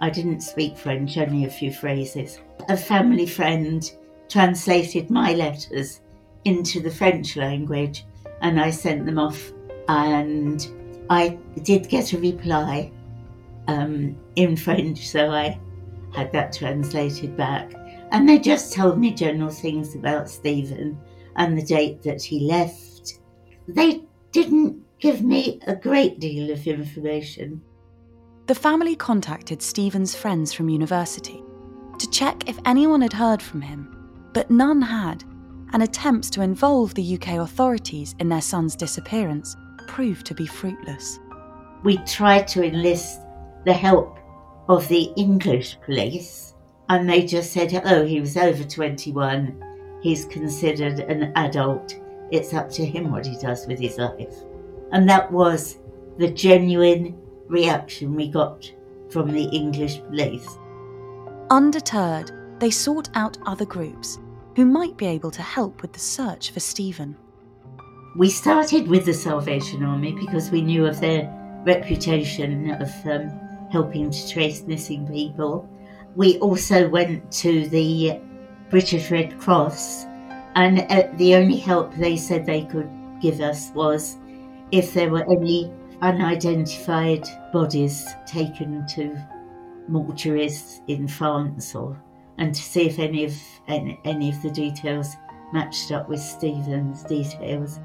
I 0.00 0.10
didn't 0.10 0.40
speak 0.40 0.76
French, 0.76 1.16
only 1.16 1.44
a 1.44 1.50
few 1.50 1.72
phrases. 1.72 2.40
A 2.68 2.76
family 2.76 3.26
friend 3.26 3.90
translated 4.28 5.10
my 5.10 5.34
letters 5.34 6.00
into 6.44 6.80
the 6.80 6.90
French 6.90 7.36
language 7.36 8.04
and 8.42 8.60
I 8.60 8.70
sent 8.70 9.06
them 9.06 9.18
off. 9.18 9.52
And 9.88 10.66
I 11.10 11.38
did 11.62 11.88
get 11.88 12.12
a 12.12 12.18
reply 12.18 12.92
um, 13.68 14.16
in 14.36 14.56
French, 14.56 15.08
so 15.08 15.30
I 15.30 15.58
had 16.14 16.32
that 16.32 16.52
translated 16.52 17.36
back. 17.36 17.72
And 18.12 18.28
they 18.28 18.38
just 18.38 18.72
told 18.72 18.98
me 18.98 19.12
general 19.12 19.50
things 19.50 19.94
about 19.94 20.30
Stephen 20.30 20.98
and 21.36 21.58
the 21.58 21.62
date 21.62 22.02
that 22.02 22.22
he 22.22 22.40
left. 22.40 23.18
They 23.66 24.02
didn't 24.32 24.82
give 25.00 25.22
me 25.22 25.60
a 25.66 25.74
great 25.74 26.20
deal 26.20 26.50
of 26.50 26.66
information. 26.66 27.62
The 28.46 28.54
family 28.54 28.94
contacted 28.94 29.62
Stephen's 29.62 30.14
friends 30.14 30.52
from 30.52 30.68
university 30.68 31.42
to 31.98 32.10
check 32.10 32.46
if 32.46 32.58
anyone 32.66 33.00
had 33.00 33.14
heard 33.14 33.40
from 33.40 33.62
him, 33.62 33.88
but 34.34 34.50
none 34.50 34.82
had, 34.82 35.24
and 35.72 35.82
attempts 35.82 36.28
to 36.30 36.42
involve 36.42 36.92
the 36.92 37.14
UK 37.14 37.38
authorities 37.38 38.14
in 38.18 38.28
their 38.28 38.42
son's 38.42 38.76
disappearance 38.76 39.56
proved 39.86 40.26
to 40.26 40.34
be 40.34 40.44
fruitless. 40.44 41.20
We 41.84 41.96
tried 42.04 42.46
to 42.48 42.62
enlist 42.62 43.22
the 43.64 43.72
help 43.72 44.18
of 44.68 44.86
the 44.88 45.04
English 45.16 45.78
police, 45.80 46.54
and 46.90 47.08
they 47.08 47.24
just 47.24 47.50
said, 47.50 47.80
oh, 47.86 48.04
he 48.04 48.20
was 48.20 48.36
over 48.36 48.62
21, 48.62 49.98
he's 50.02 50.26
considered 50.26 51.00
an 51.00 51.32
adult, 51.36 51.98
it's 52.30 52.52
up 52.52 52.68
to 52.72 52.84
him 52.84 53.10
what 53.10 53.24
he 53.24 53.38
does 53.38 53.66
with 53.66 53.78
his 53.78 53.96
life. 53.96 54.36
And 54.92 55.08
that 55.08 55.32
was 55.32 55.78
the 56.18 56.30
genuine 56.30 57.18
reaction 57.48 58.14
we 58.14 58.28
got 58.28 58.70
from 59.10 59.32
the 59.32 59.44
English 59.44 60.00
police. 60.08 60.58
Undeterred, 61.50 62.32
they 62.58 62.70
sought 62.70 63.08
out 63.14 63.38
other 63.46 63.64
groups, 63.64 64.18
who 64.56 64.64
might 64.64 64.96
be 64.96 65.06
able 65.06 65.30
to 65.30 65.42
help 65.42 65.82
with 65.82 65.92
the 65.92 66.00
search 66.00 66.50
for 66.50 66.60
Stephen. 66.60 67.16
We 68.16 68.30
started 68.30 68.88
with 68.88 69.04
the 69.06 69.14
Salvation 69.14 69.82
Army 69.84 70.12
because 70.12 70.50
we 70.50 70.62
knew 70.62 70.86
of 70.86 71.00
their 71.00 71.30
reputation 71.66 72.70
of 72.70 72.90
um, 73.06 73.30
helping 73.70 74.10
to 74.10 74.28
trace 74.28 74.62
missing 74.62 75.06
people. 75.08 75.68
We 76.14 76.38
also 76.38 76.88
went 76.88 77.32
to 77.32 77.68
the 77.68 78.20
British 78.70 79.10
Red 79.10 79.38
Cross, 79.40 80.04
and 80.54 80.86
uh, 80.88 81.08
the 81.14 81.34
only 81.34 81.56
help 81.56 81.92
they 81.94 82.16
said 82.16 82.46
they 82.46 82.64
could 82.64 82.88
give 83.20 83.40
us 83.40 83.70
was 83.74 84.16
if 84.70 84.94
there 84.94 85.10
were 85.10 85.24
any 85.30 85.72
unidentified 86.02 87.26
bodies 87.52 88.06
taken 88.26 88.86
to 88.88 89.16
mortuaries 89.90 90.80
in 90.88 91.06
France 91.06 91.74
or 91.74 92.02
and 92.38 92.54
to 92.54 92.62
see 92.62 92.86
if 92.86 92.98
any 92.98 93.24
of 93.24 93.34
any, 93.68 94.00
any 94.04 94.28
of 94.28 94.42
the 94.42 94.50
details 94.50 95.14
matched 95.52 95.92
up 95.92 96.08
with 96.08 96.20
Stephen's 96.20 97.04
details. 97.04 97.78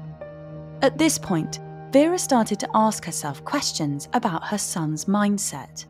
At 0.82 0.98
this 0.98 1.18
point, 1.18 1.60
Vera 1.92 2.18
started 2.18 2.58
to 2.60 2.68
ask 2.74 3.04
herself 3.04 3.44
questions 3.44 4.08
about 4.12 4.46
her 4.46 4.58
son's 4.58 5.04
mindset. 5.04 5.86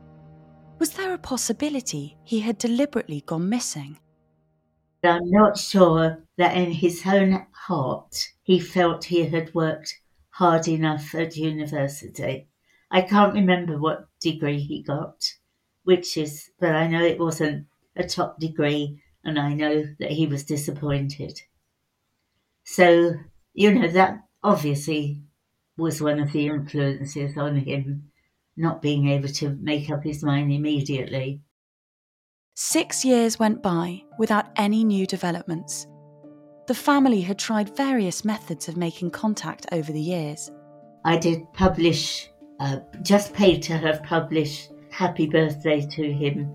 Was 0.79 0.91
there 0.91 1.13
a 1.13 1.17
possibility 1.17 2.17
he 2.23 2.39
had 2.39 2.57
deliberately 2.57 3.21
gone 3.25 3.49
missing? 3.49 3.97
I'm 5.03 5.29
not 5.31 5.57
sure 5.57 6.23
that 6.37 6.55
in 6.55 6.71
his 6.71 7.01
own 7.05 7.45
heart 7.51 8.29
he 8.43 8.59
felt 8.59 9.05
he 9.05 9.25
had 9.25 9.53
worked 9.53 9.99
hard 10.31 10.67
enough 10.67 11.13
at 11.15 11.37
university. 11.37 12.47
I 12.89 13.01
can't 13.01 13.33
remember 13.33 13.77
what 13.77 14.07
degree 14.19 14.59
he 14.59 14.81
got, 14.81 15.33
which 15.83 16.17
is, 16.17 16.49
but 16.59 16.75
I 16.75 16.87
know 16.87 17.03
it 17.03 17.19
wasn't 17.19 17.67
a 17.95 18.03
top 18.03 18.39
degree, 18.39 19.01
and 19.23 19.39
I 19.39 19.53
know 19.53 19.85
that 19.99 20.11
he 20.11 20.27
was 20.27 20.43
disappointed. 20.43 21.41
So, 22.63 23.13
you 23.53 23.73
know, 23.73 23.87
that 23.87 24.23
obviously 24.43 25.21
was 25.77 26.01
one 26.01 26.19
of 26.19 26.31
the 26.31 26.47
influences 26.47 27.37
on 27.37 27.57
him 27.57 28.11
not 28.57 28.81
being 28.81 29.07
able 29.07 29.29
to 29.29 29.49
make 29.61 29.89
up 29.89 30.03
his 30.03 30.23
mind 30.23 30.51
immediately. 30.51 31.41
Six 32.53 33.05
years 33.05 33.39
went 33.39 33.63
by 33.63 34.03
without 34.19 34.51
any 34.55 34.83
new 34.83 35.07
developments. 35.07 35.87
The 36.67 36.75
family 36.75 37.21
had 37.21 37.39
tried 37.39 37.75
various 37.75 38.23
methods 38.23 38.67
of 38.67 38.77
making 38.77 39.11
contact 39.11 39.65
over 39.71 39.91
the 39.91 39.99
years. 39.99 40.51
I 41.03 41.17
did 41.17 41.51
publish, 41.53 42.29
uh, 42.59 42.79
just 43.01 43.33
paid 43.33 43.63
to 43.63 43.77
have 43.77 44.03
published 44.03 44.71
happy 44.91 45.27
birthday 45.27 45.81
to 45.81 46.13
him 46.13 46.53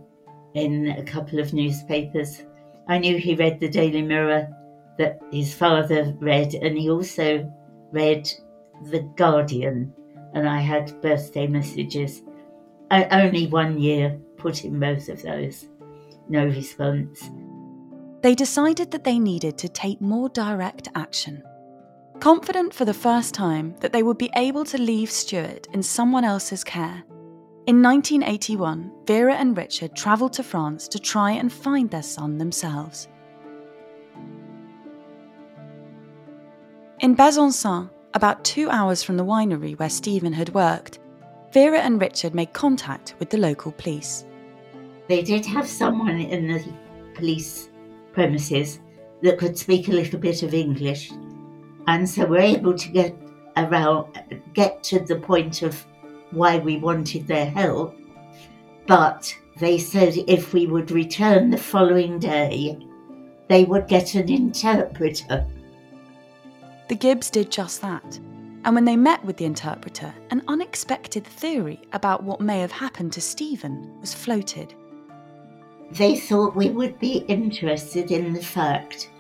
in 0.55 0.89
a 0.89 1.03
couple 1.03 1.41
of 1.41 1.53
newspapers. 1.53 2.43
I 2.89 2.99
knew 2.99 3.19
he 3.19 3.35
read 3.35 3.59
the 3.59 3.69
Daily 3.69 4.03
Mirror 4.03 4.49
that 4.99 5.19
his 5.33 5.53
father 5.53 6.15
read, 6.21 6.55
and 6.55 6.79
he 6.79 6.89
also 6.89 7.53
read 7.91 8.31
The 8.91 9.01
Guardian, 9.17 9.93
and 10.35 10.49
I 10.49 10.61
had 10.61 11.01
birthday 11.03 11.47
messages. 11.47 12.23
I, 12.91 13.05
only 13.23 13.49
one 13.49 13.79
year 13.81 14.19
put 14.37 14.65
in 14.65 14.79
both 14.79 15.09
of 15.09 15.23
those. 15.23 15.67
No 16.29 16.47
response. 16.47 17.29
They 18.23 18.35
decided 18.35 18.91
that 18.91 19.05
they 19.05 19.19
needed 19.19 19.59
to 19.59 19.69
take 19.69 20.01
more 20.01 20.29
direct 20.29 20.89
action. 20.95 21.43
Confident 22.21 22.73
for 22.73 22.85
the 22.85 22.95
first 22.95 23.35
time 23.35 23.77
that 23.81 23.93
they 23.93 24.03
would 24.03 24.19
be 24.19 24.31
able 24.35 24.65
to 24.65 24.79
leave 24.79 25.11
Stuart 25.11 25.69
in 25.73 25.83
someone 25.83 26.25
else's 26.25 26.65
care, 26.65 27.05
in 27.67 27.83
1981, 27.83 28.93
Vera 29.09 29.35
and 29.35 29.57
Richard 29.57 29.97
travelled 29.97 30.33
to 30.35 30.45
France 30.45 30.87
to 30.87 31.01
try 31.01 31.33
and 31.33 31.53
find 31.53 31.91
their 31.91 32.01
son 32.01 32.39
themselves. 32.39 33.09
In 37.01 37.17
Besançon, 37.17 37.91
about 38.15 38.45
two 38.45 38.71
hours 38.71 39.03
from 39.03 39.17
the 39.17 39.25
winery 39.25 39.77
where 39.77 39.91
Stephen 39.91 40.33
had 40.33 40.55
worked, 40.55 41.01
Vera 41.53 41.81
and 41.81 42.01
Richard 42.01 42.37
made 42.37 42.53
contact 42.53 43.17
with 43.19 43.31
the 43.31 43.39
local 43.39 43.73
police. 43.73 44.25
They 45.09 45.23
did 45.23 45.45
have 45.47 45.67
someone 45.67 46.21
in 46.21 46.47
the 46.47 46.65
police 47.17 47.69
premises 48.17 48.81
that 49.23 49.39
could 49.39 49.57
speak 49.57 49.87
a 49.87 49.93
little 49.93 50.19
bit 50.19 50.43
of 50.43 50.55
English, 50.55 51.13
and 51.87 52.09
so 52.09 52.27
we're 52.27 52.41
able 52.57 52.75
to 52.77 52.89
get 52.89 53.15
around, 53.57 54.21
get 54.55 54.83
to 54.85 54.99
the 55.01 55.17
point 55.17 55.63
of 55.63 55.85
why 56.31 56.59
we 56.59 56.79
wanted 56.79 57.27
their 57.27 57.49
help. 57.49 57.95
But 58.87 59.33
they 59.61 59.79
said 59.79 60.15
if 60.27 60.53
we 60.53 60.67
would 60.67 60.91
return 60.91 61.51
the 61.51 61.59
following 61.59 62.19
day, 62.19 62.79
they 63.49 63.65
would 63.65 63.87
get 63.87 64.15
an 64.15 64.29
interpreter. 64.31 65.47
The 66.89 66.95
Gibbs 66.95 67.31
did 67.31 67.51
just 67.51 67.83
that. 67.83 68.19
And 68.65 68.75
when 68.75 68.85
they 68.85 68.97
met 68.97 69.25
with 69.25 69.37
the 69.37 69.45
interpreter, 69.45 70.13
an 70.31 70.43
unexpected 70.49 71.25
theory 71.25 71.81
about 71.93 72.25
what 72.25 72.41
may 72.41 72.61
have 72.61 72.73
happened 72.73 73.13
to 73.13 73.21
Stephen 73.21 74.01
was 74.01 74.13
floated. 74.13 74.75
They 75.93 76.17
thought 76.17 76.57
we 76.57 76.71
would 76.71 76.99
be 76.99 77.19
interested 77.29 78.11
in 78.11 78.33
the 78.33 78.43
fact 78.43 79.11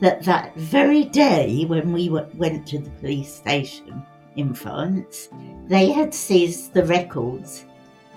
that 0.00 0.22
that 0.24 0.54
very 0.56 1.04
day 1.04 1.64
when 1.66 1.92
we 1.92 2.08
went 2.08 2.66
to 2.68 2.78
the 2.78 2.90
police 2.90 3.32
station 3.32 4.02
in 4.36 4.54
France, 4.54 5.28
they 5.66 5.90
had 5.90 6.14
seized 6.14 6.72
the 6.72 6.84
records 6.84 7.66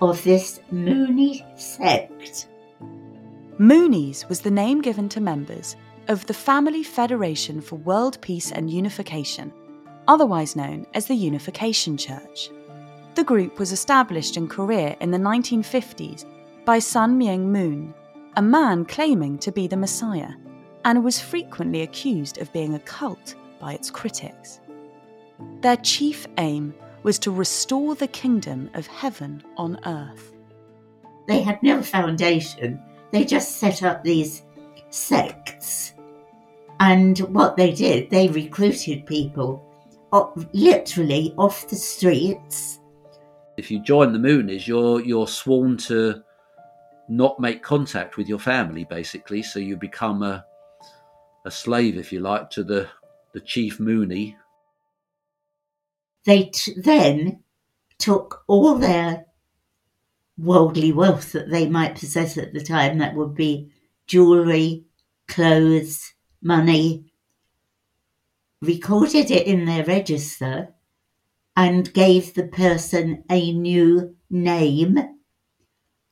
of 0.00 0.22
this 0.24 0.60
Mooney 0.70 1.44
sect. 1.56 2.48
Moonies 3.58 4.28
was 4.28 4.40
the 4.40 4.50
name 4.50 4.80
given 4.82 5.08
to 5.10 5.20
members 5.20 5.76
of 6.08 6.26
the 6.26 6.34
Family 6.34 6.82
Federation 6.82 7.60
for 7.60 7.76
World 7.76 8.20
Peace 8.20 8.52
and 8.52 8.70
Unification, 8.70 9.52
otherwise 10.08 10.56
known 10.56 10.86
as 10.94 11.06
the 11.06 11.14
Unification 11.14 11.96
Church. 11.96 12.50
The 13.14 13.24
group 13.24 13.58
was 13.58 13.72
established 13.72 14.36
in 14.36 14.48
Korea 14.48 14.96
in 15.00 15.10
the 15.10 15.18
1950s 15.18 16.24
by 16.64 16.78
Sun 16.78 17.18
Myung 17.18 17.46
Moon, 17.46 17.94
a 18.36 18.42
man 18.42 18.84
claiming 18.84 19.38
to 19.38 19.52
be 19.52 19.66
the 19.66 19.76
Messiah, 19.76 20.32
and 20.84 21.04
was 21.04 21.20
frequently 21.20 21.82
accused 21.82 22.38
of 22.38 22.52
being 22.52 22.74
a 22.74 22.80
cult 22.80 23.34
by 23.60 23.72
its 23.72 23.90
critics. 23.90 24.60
Their 25.60 25.76
chief 25.76 26.26
aim 26.38 26.74
was 27.02 27.18
to 27.20 27.30
restore 27.30 27.94
the 27.94 28.08
kingdom 28.08 28.70
of 28.74 28.86
heaven 28.86 29.42
on 29.56 29.78
earth. 29.86 30.32
They 31.28 31.42
had 31.42 31.62
no 31.62 31.82
foundation, 31.82 32.82
they 33.12 33.24
just 33.24 33.56
set 33.58 33.82
up 33.82 34.02
these 34.02 34.42
sects 34.90 35.94
and 36.80 37.18
what 37.20 37.56
they 37.56 37.72
did, 37.72 38.10
they 38.10 38.28
recruited 38.28 39.06
people 39.06 39.64
literally 40.52 41.34
off 41.36 41.68
the 41.68 41.76
streets. 41.76 42.80
If 43.56 43.70
you 43.70 43.80
join 43.80 44.12
the 44.12 44.18
Moonies, 44.18 44.66
you're 44.66 45.00
you're 45.00 45.28
sworn 45.28 45.76
to 45.88 46.22
not 47.08 47.40
make 47.40 47.62
contact 47.62 48.16
with 48.16 48.28
your 48.28 48.38
family, 48.38 48.84
basically. 48.84 49.42
So 49.42 49.58
you 49.58 49.76
become 49.76 50.22
a 50.22 50.44
a 51.46 51.50
slave, 51.50 51.98
if 51.98 52.12
you 52.12 52.20
like, 52.20 52.50
to 52.50 52.64
the 52.64 52.88
the 53.32 53.40
chief 53.40 53.78
Mooney. 53.80 54.36
They 56.24 56.44
t- 56.44 56.74
then 56.76 57.42
took 57.98 58.44
all 58.46 58.76
their 58.76 59.26
worldly 60.38 60.92
wealth 60.92 61.32
that 61.32 61.50
they 61.50 61.68
might 61.68 61.96
possess 61.96 62.38
at 62.38 62.52
the 62.54 62.62
time. 62.62 62.98
That 62.98 63.14
would 63.14 63.34
be 63.34 63.70
jewelry, 64.06 64.84
clothes, 65.28 66.14
money, 66.40 67.12
recorded 68.62 69.30
it 69.30 69.46
in 69.46 69.66
their 69.66 69.84
register, 69.84 70.74
and 71.56 71.92
gave 71.92 72.34
the 72.34 72.48
person 72.48 73.24
a 73.30 73.52
new 73.52 74.16
name 74.30 74.98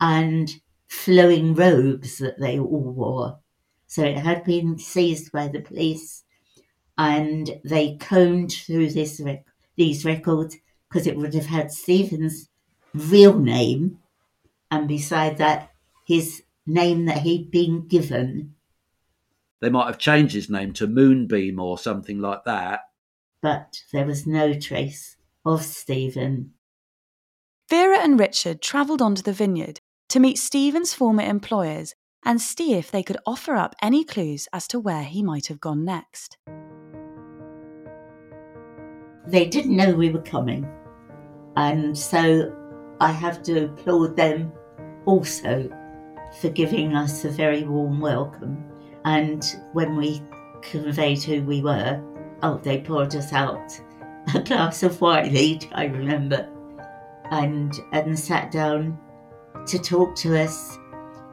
and 0.01 0.53
flowing 0.93 1.55
robes 1.55 2.19
that 2.19 2.39
they 2.39 2.59
all 2.59 2.93
wore. 2.93 3.39
So 3.87 4.03
it 4.05 4.19
had 4.19 4.45
been 4.45 4.79
seized 4.79 5.33
by 5.33 5.49
the 5.49 5.61
police, 5.61 6.25
and 6.99 7.61
they 7.65 7.97
combed 7.97 8.53
through 8.53 8.91
this 8.91 9.21
rec- 9.21 9.47
these 9.77 10.05
records 10.05 10.57
because 10.89 11.07
it 11.07 11.17
would 11.17 11.35
have 11.35 11.47
had 11.47 11.73
Stephen's 11.73 12.49
real 12.95 13.39
name, 13.39 13.99
and 14.71 14.87
beside 14.89 15.39
that, 15.39 15.71
his 16.07 16.43
name 16.67 17.07
that 17.07 17.19
he'd 17.19 17.51
been 17.51 17.87
given 17.89 18.55
they 19.63 19.71
might 19.71 19.87
have 19.87 19.99
changed 19.99 20.35
his 20.35 20.51
name 20.51 20.73
to 20.73 20.89
Moonbeam 20.89 21.61
or 21.61 21.79
something 21.79 22.19
like 22.19 22.43
that. 22.45 22.81
But 23.41 23.81
there 23.93 24.05
was 24.05 24.27
no 24.27 24.55
trace 24.55 25.17
of 25.47 25.63
Stephen. 25.63 26.55
Vera 27.71 27.99
and 28.01 28.19
Richard 28.19 28.61
travelled 28.61 29.01
onto 29.01 29.23
the 29.23 29.33
vineyard 29.33 29.81
to 30.13 30.21
meet 30.21 30.37
Stephen's 30.37 30.93
former 30.93 31.23
employers 31.23 31.95
and 32.23 32.39
see 32.39 32.75
if 32.75 32.91
they 32.91 33.03
could 33.03 33.17
offer 33.27 33.55
up 33.55 33.75
any 33.81 34.05
clues 34.05 34.47
as 34.53 34.69
to 34.69 34.79
where 34.79 35.05
he 35.05 35.23
might 35.23 35.47
have 35.47 35.59
gone 35.59 35.87
next. 35.87 36.37
They 39.27 39.47
didn't 39.47 39.75
know 39.75 39.95
we 39.95 40.11
were 40.11 40.21
coming, 40.21 40.71
and 41.57 41.97
so 41.97 42.55
I 43.01 43.11
have 43.11 43.43
to 43.45 43.65
applaud 43.65 44.15
them 44.15 44.53
also 45.07 45.71
for 46.43 46.51
giving 46.51 46.95
us 46.95 47.25
a 47.25 47.31
very 47.31 47.63
warm 47.63 47.99
welcome 47.99 48.63
And 49.07 49.43
when 49.73 49.97
we 49.97 50.21
conveyed 50.61 51.23
who 51.23 51.43
we 51.43 51.63
were, 51.63 52.03
oh, 52.43 52.61
they 52.63 52.83
poured 52.83 53.17
us 53.17 53.33
out 53.33 53.81
a 54.35 54.41
glass 54.45 54.83
of 54.83 55.01
wine 55.01 55.35
each, 55.35 55.69
I 55.73 55.87
remember, 55.87 56.51
and, 57.31 57.73
and 57.93 58.19
sat 58.19 58.51
down 58.51 58.99
to 59.67 59.79
talk 59.79 60.17
to 60.17 60.39
us. 60.39 60.79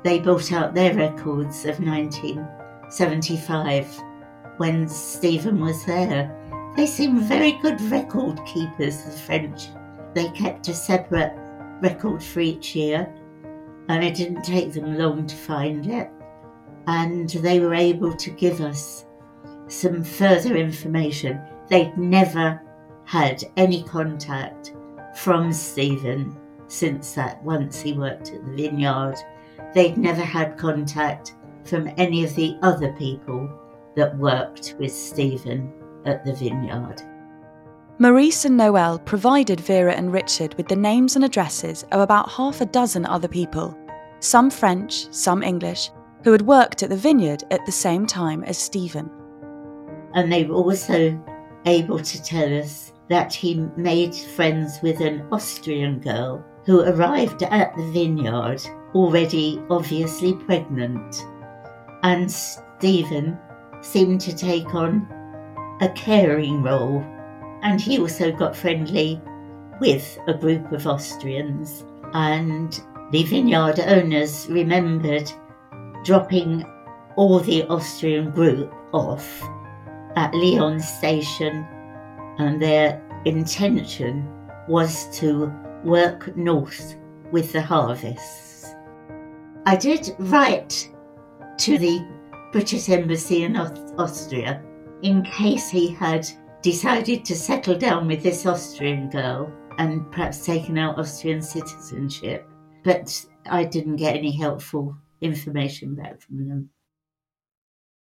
They 0.04 0.20
brought 0.20 0.52
out 0.52 0.74
their 0.74 0.94
records 0.94 1.66
of 1.66 1.80
1975 1.80 4.02
when 4.58 4.88
Stephen 4.88 5.60
was 5.60 5.84
there. 5.86 6.36
They 6.76 6.86
seemed 6.86 7.24
very 7.24 7.54
good 7.62 7.82
record 7.82 8.40
keepers, 8.46 9.04
the 9.04 9.12
French. 9.12 9.70
They 10.14 10.30
kept 10.30 10.68
a 10.68 10.74
separate 10.74 11.34
record 11.82 12.24
for 12.24 12.40
each 12.40 12.76
year, 12.76 13.14
and 13.90 14.04
it 14.04 14.16
didn't 14.16 14.44
take 14.44 14.74
them 14.74 14.98
long 14.98 15.28
to 15.28 15.36
find 15.36 15.86
it. 15.88 16.10
And 16.88 17.30
they 17.30 17.60
were 17.60 17.74
able 17.74 18.16
to 18.16 18.30
give 18.32 18.62
us 18.62 19.06
some 19.68 20.04
further 20.04 20.56
information. 20.56 21.42
They'd 21.68 21.98
never 21.98 22.62
had 23.06 23.44
any 23.58 23.84
contact 23.84 24.74
from 25.16 25.52
Stephen 25.52 26.39
since 26.70 27.14
that 27.14 27.44
once 27.44 27.82
he 27.82 27.94
worked 27.94 28.32
at 28.32 28.46
the 28.46 28.54
vineyard. 28.54 29.16
They'd 29.74 29.98
never 29.98 30.22
had 30.22 30.58
contact 30.58 31.36
from 31.66 31.92
any 31.98 32.24
of 32.24 32.36
the 32.36 32.58
other 32.62 32.94
people 32.94 33.50
that 33.96 34.18
worked 34.18 34.76
with 34.80 34.92
Stephen 34.92 35.74
at 36.06 36.24
the 36.24 36.34
vineyard. 36.34 37.02
Maurice 38.02 38.46
and 38.46 38.56
Noel 38.56 38.98
provided 39.00 39.60
Vera 39.60 39.94
and 39.94 40.14
Richard 40.14 40.56
with 40.56 40.70
the 40.70 40.76
names 40.76 41.18
and 41.18 41.26
addresses 41.26 41.84
of 41.92 42.00
about 42.00 42.30
half 42.30 42.62
a 42.62 42.66
dozen 42.66 43.06
other 43.06 43.28
people, 43.28 43.78
some 44.22 44.50
French, 44.50 45.14
some 45.14 45.44
English, 45.44 45.92
who 46.24 46.32
had 46.32 46.44
worked 46.44 46.82
at 46.82 46.90
the 46.90 46.96
vineyard 46.96 47.44
at 47.52 47.66
the 47.66 47.72
same 47.72 48.06
time 48.06 48.44
as 48.46 48.58
Stephen. 48.58 49.10
And 50.14 50.32
they 50.32 50.46
were 50.46 50.56
also 50.56 51.22
able 51.66 52.00
to 52.00 52.24
tell 52.24 52.58
us 52.58 52.94
that 53.10 53.34
he 53.34 53.56
made 53.76 54.16
friends 54.16 54.80
with 54.82 55.02
an 55.02 55.28
Austrian 55.32 56.00
girl 56.00 56.44
who 56.70 56.82
arrived 56.82 57.42
at 57.42 57.76
the 57.76 57.92
vineyard 57.92 58.62
already 58.94 59.60
obviously 59.72 60.36
pregnant. 60.36 61.26
And 62.04 62.32
Stephen 62.32 63.40
seemed 63.82 64.22
to 64.22 64.36
take 64.36 64.76
on 64.76 65.08
a 65.82 65.90
caring 65.90 66.62
role. 66.62 67.04
And 67.64 67.82
he 67.82 67.98
also 67.98 68.32
got 68.32 68.56
friendly 68.56 69.20
with 69.82 70.20
a 70.28 70.34
group 70.36 70.72
of 70.72 70.86
Austrians. 70.86 71.86
And 72.14 72.80
the 73.10 73.24
vineyard 73.24 73.80
owners 73.80 74.46
remembered 74.48 75.32
dropping 76.06 76.64
all 77.16 77.40
the 77.40 77.64
Austrian 77.64 78.30
group 78.30 78.72
off 78.94 79.42
at 80.16 80.36
Lyon 80.36 80.80
station, 80.80 81.66
and 82.38 82.62
their 82.62 83.02
intention 83.26 84.30
was 84.68 85.10
to 85.18 85.52
work 85.84 86.36
north 86.36 86.96
with 87.32 87.52
the 87.52 87.62
harvests. 87.62 88.74
I 89.66 89.76
did 89.76 90.16
write 90.20 90.90
to 91.60 91.78
the 91.78 92.06
British 92.52 92.90
Embassy 92.90 93.44
in 93.44 93.56
Austria 93.56 94.64
in 95.02 95.24
case 95.24 95.70
he 95.70 95.90
had 95.90 96.28
decided 96.62 97.24
to 97.26 97.36
settle 97.36 97.78
down 97.78 98.08
with 98.08 98.24
this 98.24 98.46
Austrian 98.46 99.10
girl 99.10 99.52
and 99.78 100.12
perhaps 100.12 100.46
taken 100.46 100.78
out 100.78 101.00
Austrian 101.00 101.42
citizenship. 101.42 102.48
But 102.84 103.26
I 103.50 103.64
didn't 103.64 103.98
get 103.98 104.16
any 104.16 104.36
helpful 104.36 104.96
information 105.22 105.96
back 105.96 106.22
from 106.22 106.48
them. 106.48 106.70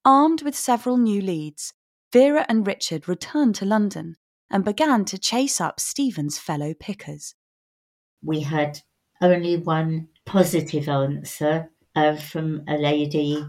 Armed 0.05 0.43
with 0.43 0.57
several 0.57 0.97
new 0.97 1.21
leads, 1.21 1.73
Vera 2.13 2.45
and 2.49 2.67
Richard 2.67 3.09
returned 3.09 3.55
to 3.57 3.65
London 3.65 4.17
and 4.51 4.65
began 4.65 5.05
to 5.07 5.19
chase 5.19 5.61
up 5.61 5.81
Stephen's 5.81 6.39
fellow 6.39 6.75
pickers. 6.75 7.35
We 8.25 8.41
had 8.41 8.81
only 9.21 9.57
one 9.57 10.09
positive 10.25 10.89
answer 10.89 11.71
uh, 11.95 12.17
from 12.17 12.63
a 12.69 12.77
lady 12.77 13.45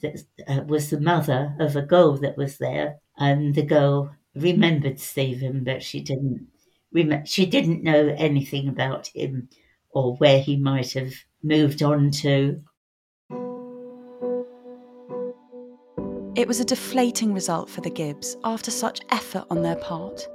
that 0.00 0.18
uh, 0.48 0.62
was 0.66 0.90
the 0.90 1.00
mother 1.00 1.56
of 1.58 1.76
a 1.76 1.82
girl 1.82 2.16
that 2.18 2.36
was 2.36 2.58
there, 2.58 2.98
and 3.16 3.54
the 3.54 3.62
girl 3.62 4.14
remembered 4.34 4.98
Stephen, 5.00 5.64
but 5.64 5.82
she 5.82 6.00
didn't. 6.00 6.48
Rem- 6.92 7.24
she 7.24 7.46
didn't 7.46 7.82
know 7.82 8.14
anything 8.18 8.68
about 8.68 9.08
him 9.08 9.48
or 9.90 10.16
where 10.16 10.40
he 10.40 10.56
might 10.56 10.92
have 10.92 11.12
moved 11.42 11.82
on 11.82 12.10
to. 12.10 12.62
It 16.34 16.48
was 16.48 16.60
a 16.60 16.64
deflating 16.64 17.34
result 17.34 17.68
for 17.68 17.82
the 17.82 17.90
Gibbs 17.90 18.36
after 18.42 18.70
such 18.70 19.00
effort 19.10 19.44
on 19.50 19.62
their 19.62 19.76
part. 19.76 20.26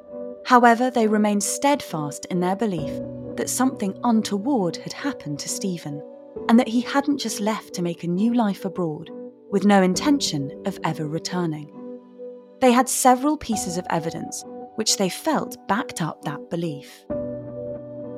However, 0.46 0.90
they 0.90 1.08
remained 1.08 1.44
steadfast 1.44 2.26
in 2.30 2.40
their 2.40 2.56
belief 2.56 2.92
that 3.38 3.50
something 3.50 3.98
untoward 4.04 4.78
had 4.78 4.94
happened 4.94 5.40
to 5.40 5.50
Stephen, 5.50 6.02
and 6.50 6.60
that 6.60 6.68
he 6.68 6.82
hadn't 6.82 7.20
just 7.20 7.40
left 7.40 7.74
to 7.74 7.82
make 7.82 8.04
a 8.04 8.08
new 8.08 8.34
life 8.34 8.66
abroad, 8.66 9.10
with 9.50 9.66
no 9.66 9.82
intention 9.82 10.52
of 10.66 10.80
ever 10.84 11.08
returning. 11.08 11.74
They 12.60 12.72
had 12.72 12.90
several 12.90 13.38
pieces 13.38 13.78
of 13.78 13.88
evidence 13.90 14.44
which 14.76 14.98
they 14.98 15.10
felt 15.10 15.58
backed 15.68 16.02
up 16.02 16.24
that 16.24 16.50
belief. 16.52 17.06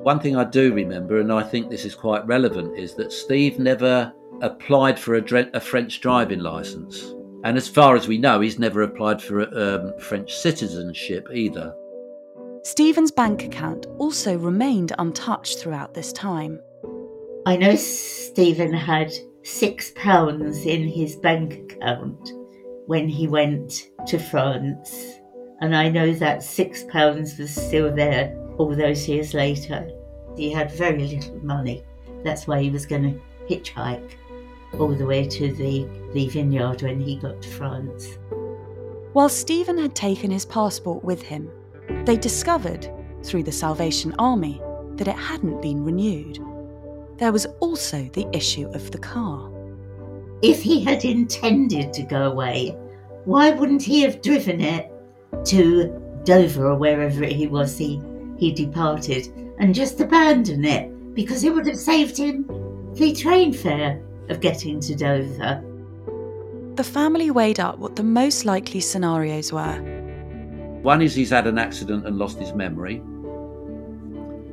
One 0.03 0.19
thing 0.19 0.36
I 0.36 0.43
do 0.43 0.73
remember, 0.73 1.19
and 1.19 1.32
I 1.32 1.41
think 1.43 1.69
this 1.69 1.86
is 1.86 1.95
quite 1.95 2.25
relevant, 2.27 2.77
is 2.77 2.95
that 2.95 3.13
Steve 3.13 3.60
never 3.60 4.12
applied 4.41 4.99
for 4.99 5.15
a, 5.15 5.21
dre- 5.21 5.49
a 5.53 5.60
French 5.60 6.01
driving 6.01 6.39
license. 6.39 7.13
And 7.43 7.58
as 7.58 7.69
far 7.69 7.95
as 7.95 8.08
we 8.08 8.17
know, 8.17 8.41
he's 8.41 8.60
never 8.60 8.82
applied 8.82 9.21
for 9.21 9.41
um, 9.58 9.93
French 9.99 10.34
citizenship 10.34 11.27
either. 11.34 11.73
Stephen's 12.63 13.11
bank 13.11 13.45
account 13.45 13.85
also 13.99 14.37
remained 14.37 14.91
untouched 14.99 15.59
throughout 15.59 15.93
this 15.93 16.11
time. 16.11 16.59
I 17.45 17.55
know 17.55 17.75
Stephen 17.75 18.73
had 18.73 19.13
six 19.43 19.91
pounds 19.95 20.65
in 20.65 20.87
his 20.87 21.15
bank 21.15 21.53
account 21.71 22.33
when 22.85 23.07
he 23.07 23.27
went 23.27 23.89
to 24.07 24.19
France, 24.19 25.19
and 25.61 25.75
I 25.75 25.89
know 25.89 26.13
that 26.13 26.43
six 26.43 26.83
pounds 26.83 27.37
was 27.37 27.55
still 27.55 27.95
there 27.95 28.35
all 28.57 28.75
those 28.75 29.07
years 29.07 29.33
later. 29.33 29.89
He 30.35 30.51
had 30.51 30.71
very 30.71 31.07
little 31.07 31.39
money. 31.39 31.83
That's 32.23 32.45
why 32.45 32.61
he 32.61 32.69
was 32.69 32.85
going 32.85 33.03
to 33.03 33.21
hitchhike 33.49 34.15
all 34.77 34.93
the 34.93 35.05
way 35.05 35.27
to 35.27 35.53
the, 35.53 35.87
the 36.13 36.27
vineyard 36.27 36.81
when 36.81 36.99
he 36.99 37.15
got 37.15 37.41
to 37.41 37.49
France. 37.49 38.17
While 39.13 39.29
Stephen 39.29 39.77
had 39.77 39.95
taken 39.95 40.29
his 40.29 40.45
passport 40.45 41.03
with 41.03 41.21
him, 41.21 41.49
they 42.06 42.17
discovered, 42.17 42.89
through 43.23 43.43
the 43.43 43.52
Salvation 43.52 44.13
Army, 44.19 44.62
that 44.95 45.08
it 45.08 45.15
hadn't 45.15 45.62
been 45.62 45.84
renewed. 45.84 46.39
There 47.17 47.32
was 47.32 47.45
also 47.60 48.10
the 48.13 48.28
issue 48.34 48.69
of 48.73 48.91
the 48.91 48.97
car. 48.97 49.52
If 50.41 50.62
he 50.62 50.84
had 50.84 51.04
intended 51.04 51.91
to 51.93 52.04
go 52.04 52.32
away, 52.32 52.78
why 53.25 53.52
wouldn't 53.52 53.84
he 53.84 54.02
have 54.02 54.21
driven 54.21 54.62
it 54.62 54.89
to 55.45 56.21
Dover 56.23 56.67
or 56.67 56.75
wherever 56.75 57.25
he 57.25 57.47
was 57.47 57.78
he, 57.78 58.02
he 58.38 58.52
departed 58.52 59.28
and 59.60 59.75
just 59.75 59.99
abandon 59.99 60.63
it? 60.63 61.13
Because 61.13 61.43
it 61.43 61.54
would 61.54 61.67
have 61.67 61.78
saved 61.78 62.17
him 62.17 62.45
the 62.93 63.13
train 63.13 63.52
fare 63.52 64.02
of 64.30 64.39
getting 64.39 64.80
to 64.80 64.95
Dover. 64.95 65.63
The 66.75 66.84
family 66.84 67.30
weighed 67.32 67.60
up 67.60 67.80
what 67.80 67.97
the 67.97 68.04
most 68.04 68.45
likely 68.45 68.80
scenarios 68.80 69.52
were. 69.52 69.98
One 70.81 71.01
is 71.01 71.13
he's 71.13 71.29
had 71.29 71.47
an 71.47 71.57
accident 71.57 72.05
and 72.05 72.17
lost 72.17 72.39
his 72.39 72.53
memory. 72.53 73.01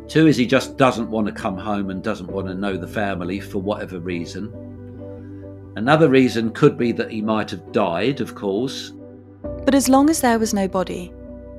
Two 0.08 0.26
is 0.26 0.36
he 0.36 0.46
just 0.46 0.76
doesn't 0.76 1.10
want 1.10 1.26
to 1.26 1.32
come 1.32 1.56
home 1.56 1.90
and 1.90 2.02
doesn't 2.02 2.30
want 2.30 2.46
to 2.48 2.54
know 2.54 2.76
the 2.76 2.86
family 2.86 3.40
for 3.40 3.58
whatever 3.58 3.98
reason. 3.98 4.52
Another 5.76 6.08
reason 6.08 6.52
could 6.52 6.78
be 6.78 6.92
that 6.92 7.10
he 7.10 7.20
might 7.20 7.50
have 7.50 7.72
died, 7.72 8.20
of 8.20 8.34
course. 8.34 8.92
But 9.64 9.74
as 9.74 9.88
long 9.88 10.08
as 10.08 10.20
there 10.20 10.38
was 10.38 10.54
no 10.54 10.68
body, 10.68 11.12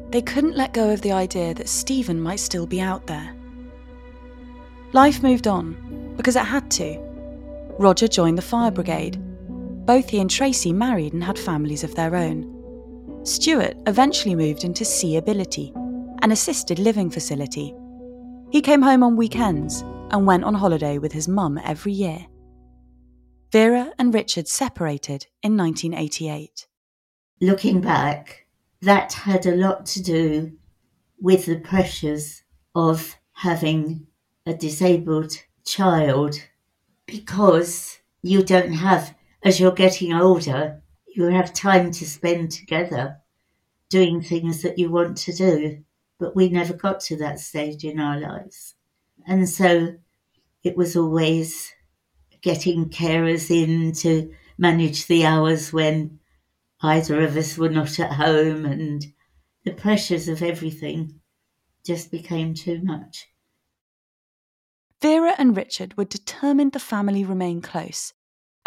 they 0.10 0.22
couldn't 0.22 0.56
let 0.56 0.74
go 0.74 0.90
of 0.90 1.02
the 1.02 1.12
idea 1.12 1.54
that 1.54 1.70
Stephen 1.70 2.20
might 2.20 2.40
still 2.40 2.66
be 2.66 2.82
out 2.82 3.06
there. 3.08 3.36
Life 4.94 5.22
moved 5.22 5.48
on, 5.48 6.14
because 6.16 6.36
it 6.36 6.46
had 6.46 6.72
to. 6.72 6.98
Roger 7.78 8.08
joined 8.08 8.38
the 8.38 8.42
fire 8.42 8.72
brigade. 8.72 9.22
Both 9.86 10.10
he 10.10 10.20
and 10.20 10.30
Tracy 10.30 10.74
married 10.74 11.14
and 11.14 11.24
had 11.24 11.38
families 11.38 11.84
of 11.84 11.94
their 11.96 12.16
own. 12.16 12.57
Stuart 13.28 13.76
eventually 13.88 14.36
moved 14.36 14.64
into 14.64 14.86
SeeAbility, 14.86 15.76
an 16.24 16.32
assisted 16.32 16.80
living 16.80 17.10
facility. 17.10 17.76
He 18.52 18.62
came 18.62 18.82
home 18.82 19.04
on 19.04 19.18
weekends 19.18 19.82
and 20.12 20.26
went 20.26 20.46
on 20.46 20.54
holiday 20.54 20.98
with 20.98 21.12
his 21.12 21.28
mum 21.28 21.60
every 21.62 21.92
year. 21.92 22.26
Vera 23.52 23.92
and 24.00 24.14
Richard 24.14 24.48
separated 24.48 25.28
in 25.44 25.58
1988. 25.58 26.68
Looking 27.42 27.82
back, 27.82 28.48
that 28.82 29.12
had 29.12 29.46
a 29.46 29.58
lot 29.58 29.86
to 29.88 30.02
do 30.02 30.54
with 31.20 31.48
the 31.48 31.60
pressures 31.60 32.44
of 32.76 33.18
having 33.34 34.08
a 34.46 34.54
disabled 34.54 35.34
child 35.66 36.36
because 37.06 37.98
you 38.22 38.42
don't 38.42 38.72
have, 38.72 39.14
as 39.44 39.60
you're 39.60 39.74
getting 39.74 40.14
older, 40.14 40.82
you 41.18 41.24
have 41.26 41.52
time 41.52 41.92
to 41.92 42.06
spend 42.06 42.52
together 42.52 43.18
doing 43.90 44.22
things 44.22 44.62
that 44.62 44.78
you 44.78 44.92
want 44.92 45.18
to 45.18 45.34
do. 45.34 45.84
But 46.20 46.36
we 46.36 46.50
never 46.50 46.74
got 46.74 47.00
to 47.02 47.18
that 47.18 47.40
stage 47.40 47.84
in 47.84 48.00
our 48.00 48.20
lives. 48.20 48.76
And 49.26 49.50
so 49.50 49.96
it 50.64 50.78
was 50.78 50.96
always 50.96 51.74
getting 52.42 52.90
carers 52.90 53.50
in 53.50 53.94
to 53.94 54.32
manage 54.58 55.08
the 55.08 55.26
hours 55.26 55.74
when 55.74 56.20
either 56.82 57.22
of 57.22 57.36
us 57.36 57.58
were 57.58 57.70
not 57.70 58.00
at 58.00 58.14
home 58.14 58.66
and 58.66 59.04
the 59.66 59.74
pressures 59.74 60.28
of 60.28 60.44
everything 60.44 61.20
just 61.84 62.12
became 62.12 62.54
too 62.54 62.80
much. 62.84 63.28
Vera 65.02 65.34
and 65.38 65.58
Richard 65.58 65.98
were 65.98 66.06
determined 66.06 66.74
the 66.74 66.80
family 66.80 67.24
remain 67.24 67.62
close, 67.62 68.14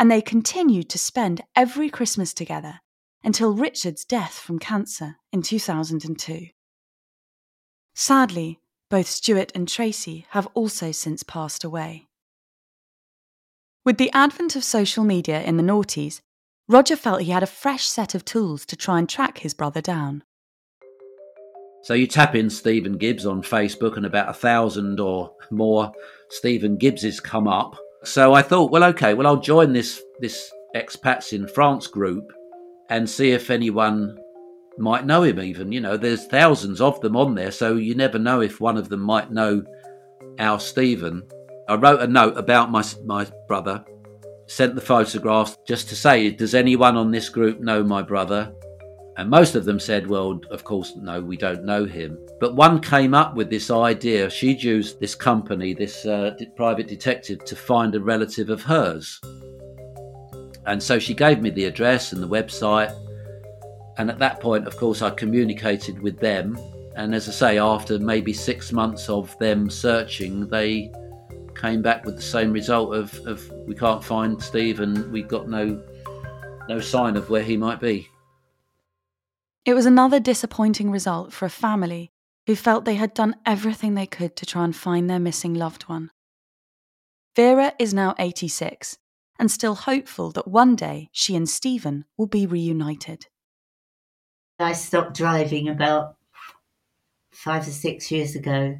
and 0.00 0.10
they 0.10 0.22
continued 0.22 0.88
to 0.88 0.98
spend 0.98 1.42
every 1.54 1.90
Christmas 1.90 2.32
together 2.32 2.80
until 3.22 3.52
Richard's 3.52 4.06
death 4.06 4.32
from 4.32 4.58
cancer 4.58 5.16
in 5.30 5.42
2002. 5.42 6.46
Sadly, 7.94 8.60
both 8.88 9.06
Stuart 9.06 9.52
and 9.54 9.68
Tracy 9.68 10.26
have 10.30 10.48
also 10.54 10.90
since 10.90 11.22
passed 11.22 11.64
away. 11.64 12.06
With 13.84 13.98
the 13.98 14.10
advent 14.12 14.56
of 14.56 14.64
social 14.64 15.04
media 15.04 15.42
in 15.42 15.58
the 15.58 15.62
noughties, 15.62 16.22
Roger 16.66 16.96
felt 16.96 17.20
he 17.20 17.30
had 17.30 17.42
a 17.42 17.46
fresh 17.46 17.84
set 17.84 18.14
of 18.14 18.24
tools 18.24 18.64
to 18.66 18.76
try 18.76 18.98
and 18.98 19.06
track 19.08 19.38
his 19.38 19.52
brother 19.52 19.82
down. 19.82 20.24
So 21.82 21.92
you 21.92 22.06
tap 22.06 22.34
in 22.34 22.48
Stephen 22.48 22.96
Gibbs 22.96 23.26
on 23.26 23.42
Facebook, 23.42 23.98
and 23.98 24.06
about 24.06 24.30
a 24.30 24.34
thousand 24.34 24.98
or 24.98 25.34
more 25.50 25.92
Stephen 26.30 26.78
Gibbses 26.78 27.22
come 27.22 27.46
up. 27.46 27.76
So 28.04 28.32
I 28.34 28.42
thought, 28.42 28.70
well, 28.70 28.84
okay, 28.84 29.14
well, 29.14 29.26
I'll 29.26 29.36
join 29.40 29.72
this 29.72 30.02
this 30.20 30.50
expats 30.74 31.32
in 31.32 31.46
France 31.48 31.86
group 31.86 32.32
and 32.88 33.08
see 33.08 33.32
if 33.32 33.50
anyone 33.50 34.18
might 34.78 35.04
know 35.04 35.22
him. 35.22 35.40
Even 35.40 35.72
you 35.72 35.80
know, 35.80 35.96
there's 35.96 36.26
thousands 36.26 36.80
of 36.80 37.00
them 37.00 37.16
on 37.16 37.34
there, 37.34 37.50
so 37.50 37.76
you 37.76 37.94
never 37.94 38.18
know 38.18 38.40
if 38.40 38.60
one 38.60 38.76
of 38.76 38.88
them 38.88 39.00
might 39.00 39.30
know 39.30 39.62
our 40.38 40.58
Stephen. 40.58 41.22
I 41.68 41.74
wrote 41.74 42.00
a 42.00 42.06
note 42.06 42.36
about 42.38 42.70
my 42.70 42.84
my 43.04 43.26
brother, 43.46 43.84
sent 44.46 44.74
the 44.74 44.80
photographs 44.80 45.56
just 45.66 45.88
to 45.90 45.96
say, 45.96 46.30
does 46.30 46.54
anyone 46.54 46.96
on 46.96 47.10
this 47.10 47.28
group 47.28 47.60
know 47.60 47.84
my 47.84 48.02
brother? 48.02 48.52
And 49.20 49.28
most 49.28 49.54
of 49.54 49.66
them 49.66 49.78
said, 49.78 50.06
well, 50.06 50.40
of 50.50 50.64
course, 50.64 50.96
no, 50.96 51.20
we 51.20 51.36
don't 51.36 51.62
know 51.62 51.84
him. 51.84 52.18
But 52.40 52.56
one 52.56 52.80
came 52.80 53.12
up 53.12 53.34
with 53.34 53.50
this 53.50 53.70
idea. 53.70 54.30
She'd 54.30 54.62
used 54.62 54.98
this 54.98 55.14
company, 55.14 55.74
this 55.74 56.06
uh, 56.06 56.34
private 56.56 56.88
detective, 56.88 57.44
to 57.44 57.54
find 57.54 57.94
a 57.94 58.00
relative 58.00 58.48
of 58.48 58.62
hers. 58.62 59.20
And 60.64 60.82
so 60.82 60.98
she 60.98 61.12
gave 61.12 61.42
me 61.42 61.50
the 61.50 61.66
address 61.66 62.14
and 62.14 62.22
the 62.22 62.26
website. 62.26 62.94
And 63.98 64.08
at 64.08 64.18
that 64.20 64.40
point, 64.40 64.66
of 64.66 64.78
course, 64.78 65.02
I 65.02 65.10
communicated 65.10 66.00
with 66.00 66.18
them. 66.18 66.58
And 66.96 67.14
as 67.14 67.28
I 67.28 67.32
say, 67.32 67.58
after 67.58 67.98
maybe 67.98 68.32
six 68.32 68.72
months 68.72 69.10
of 69.10 69.38
them 69.38 69.68
searching, 69.68 70.48
they 70.48 70.90
came 71.54 71.82
back 71.82 72.06
with 72.06 72.16
the 72.16 72.22
same 72.22 72.54
result 72.54 72.94
of, 72.94 73.14
of 73.26 73.46
we 73.66 73.74
can't 73.74 74.02
find 74.02 74.42
Steve 74.42 74.80
and 74.80 75.12
we've 75.12 75.28
got 75.28 75.46
no 75.46 75.82
no 76.70 76.80
sign 76.80 77.18
of 77.18 77.28
where 77.28 77.42
he 77.42 77.58
might 77.58 77.80
be. 77.80 78.08
It 79.64 79.74
was 79.74 79.86
another 79.86 80.20
disappointing 80.20 80.90
result 80.90 81.32
for 81.32 81.44
a 81.44 81.50
family 81.50 82.10
who 82.46 82.56
felt 82.56 82.84
they 82.84 82.94
had 82.94 83.14
done 83.14 83.36
everything 83.44 83.94
they 83.94 84.06
could 84.06 84.34
to 84.36 84.46
try 84.46 84.64
and 84.64 84.74
find 84.74 85.08
their 85.08 85.18
missing 85.18 85.54
loved 85.54 85.82
one. 85.82 86.10
Vera 87.36 87.74
is 87.78 87.92
now 87.92 88.14
86 88.18 88.98
and 89.38 89.50
still 89.50 89.74
hopeful 89.74 90.30
that 90.32 90.48
one 90.48 90.76
day 90.76 91.08
she 91.12 91.36
and 91.36 91.48
Stephen 91.48 92.04
will 92.16 92.26
be 92.26 92.46
reunited. 92.46 93.26
I 94.58 94.72
stopped 94.72 95.16
driving 95.16 95.68
about 95.68 96.16
five 97.30 97.66
or 97.66 97.70
six 97.70 98.10
years 98.10 98.34
ago. 98.34 98.78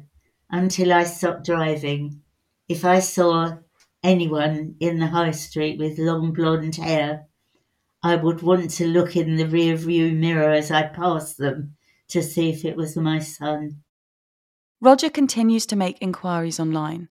Until 0.49 0.93
I 0.93 1.05
stopped 1.05 1.45
driving, 1.45 2.21
if 2.67 2.85
I 2.85 2.99
saw 2.99 3.57
anyone 4.03 4.75
in 4.79 4.99
the 4.99 5.07
high 5.07 5.31
street 5.31 5.79
with 5.79 5.97
long 5.97 6.33
blonde 6.33 6.75
hair 6.75 7.27
I 8.03 8.15
would 8.15 8.41
want 8.41 8.71
to 8.71 8.87
look 8.87 9.15
in 9.15 9.35
the 9.35 9.47
rear 9.47 9.75
view 9.75 10.11
mirror 10.13 10.51
as 10.51 10.71
I 10.71 10.87
passed 10.87 11.37
them 11.37 11.75
to 12.09 12.23
see 12.23 12.49
if 12.49 12.65
it 12.65 12.75
was 12.75 12.97
my 12.97 13.19
son. 13.19 13.83
Roger 14.81 15.09
continues 15.09 15.67
to 15.67 15.75
make 15.75 16.01
inquiries 16.01 16.59
online 16.59 17.09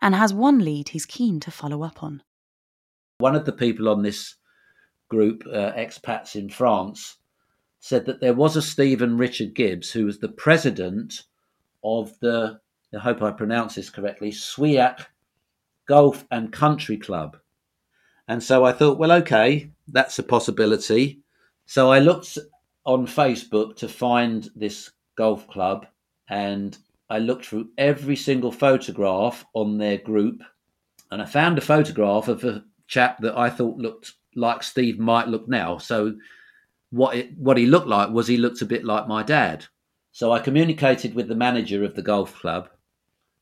and 0.00 0.14
has 0.14 0.34
one 0.34 0.58
lead 0.58 0.88
he's 0.88 1.06
keen 1.06 1.38
to 1.40 1.52
follow 1.52 1.84
up 1.84 2.02
on. 2.02 2.22
One 3.18 3.36
of 3.36 3.44
the 3.44 3.52
people 3.52 3.88
on 3.88 4.02
this 4.02 4.34
group, 5.08 5.44
uh, 5.46 5.72
expats 5.72 6.34
in 6.34 6.50
France, 6.50 7.18
said 7.78 8.06
that 8.06 8.20
there 8.20 8.34
was 8.34 8.56
a 8.56 8.62
Stephen 8.62 9.16
Richard 9.16 9.54
Gibbs 9.54 9.92
who 9.92 10.06
was 10.06 10.18
the 10.18 10.28
president 10.28 11.22
of 11.84 12.18
the, 12.18 12.58
I 12.92 12.98
hope 12.98 13.22
I 13.22 13.30
pronounce 13.30 13.76
this 13.76 13.90
correctly, 13.90 14.32
Souillac 14.32 15.06
Golf 15.86 16.26
and 16.32 16.52
Country 16.52 16.96
Club. 16.96 17.36
And 18.28 18.42
so 18.42 18.64
I 18.64 18.72
thought, 18.72 18.98
well, 18.98 19.12
okay, 19.12 19.70
that's 19.88 20.18
a 20.18 20.22
possibility. 20.22 21.20
So 21.66 21.90
I 21.90 21.98
looked 21.98 22.38
on 22.84 23.06
Facebook 23.06 23.76
to 23.76 23.88
find 23.88 24.48
this 24.54 24.90
golf 25.16 25.46
club 25.48 25.86
and 26.28 26.76
I 27.10 27.18
looked 27.18 27.46
through 27.46 27.68
every 27.78 28.16
single 28.16 28.52
photograph 28.52 29.44
on 29.54 29.78
their 29.78 29.98
group 29.98 30.42
and 31.10 31.20
I 31.20 31.26
found 31.26 31.58
a 31.58 31.60
photograph 31.60 32.28
of 32.28 32.42
a 32.44 32.64
chap 32.88 33.18
that 33.20 33.36
I 33.36 33.50
thought 33.50 33.76
looked 33.76 34.12
like 34.34 34.62
Steve 34.62 34.98
might 34.98 35.28
look 35.28 35.46
now. 35.46 35.76
So 35.76 36.16
what 36.90 37.16
it, 37.16 37.36
what 37.36 37.58
he 37.58 37.66
looked 37.66 37.86
like 37.86 38.10
was 38.10 38.26
he 38.26 38.38
looked 38.38 38.62
a 38.62 38.66
bit 38.66 38.84
like 38.84 39.06
my 39.06 39.22
dad. 39.22 39.66
So 40.12 40.32
I 40.32 40.38
communicated 40.38 41.14
with 41.14 41.28
the 41.28 41.34
manager 41.34 41.84
of 41.84 41.94
the 41.94 42.02
golf 42.02 42.34
club 42.34 42.70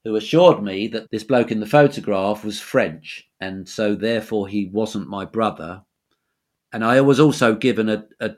who 0.05 0.17
assured 0.17 0.63
me 0.63 0.89
that 0.89 1.11
this 1.11 1.25
bloke 1.25 1.51
in 1.51 1.61
the 1.61 1.67
photograph 1.67 2.45
was 2.45 2.61
French 2.61 3.29
and 3.41 3.69
so 3.69 3.95
therefore 3.95 4.49
he 4.49 4.67
wasn't 4.67 5.09
my 5.09 5.25
brother 5.25 5.83
and 6.73 6.85
I 6.85 7.01
was 7.01 7.21
also 7.21 7.55
given 7.55 7.89
a, 7.89 8.05
a, 8.21 8.31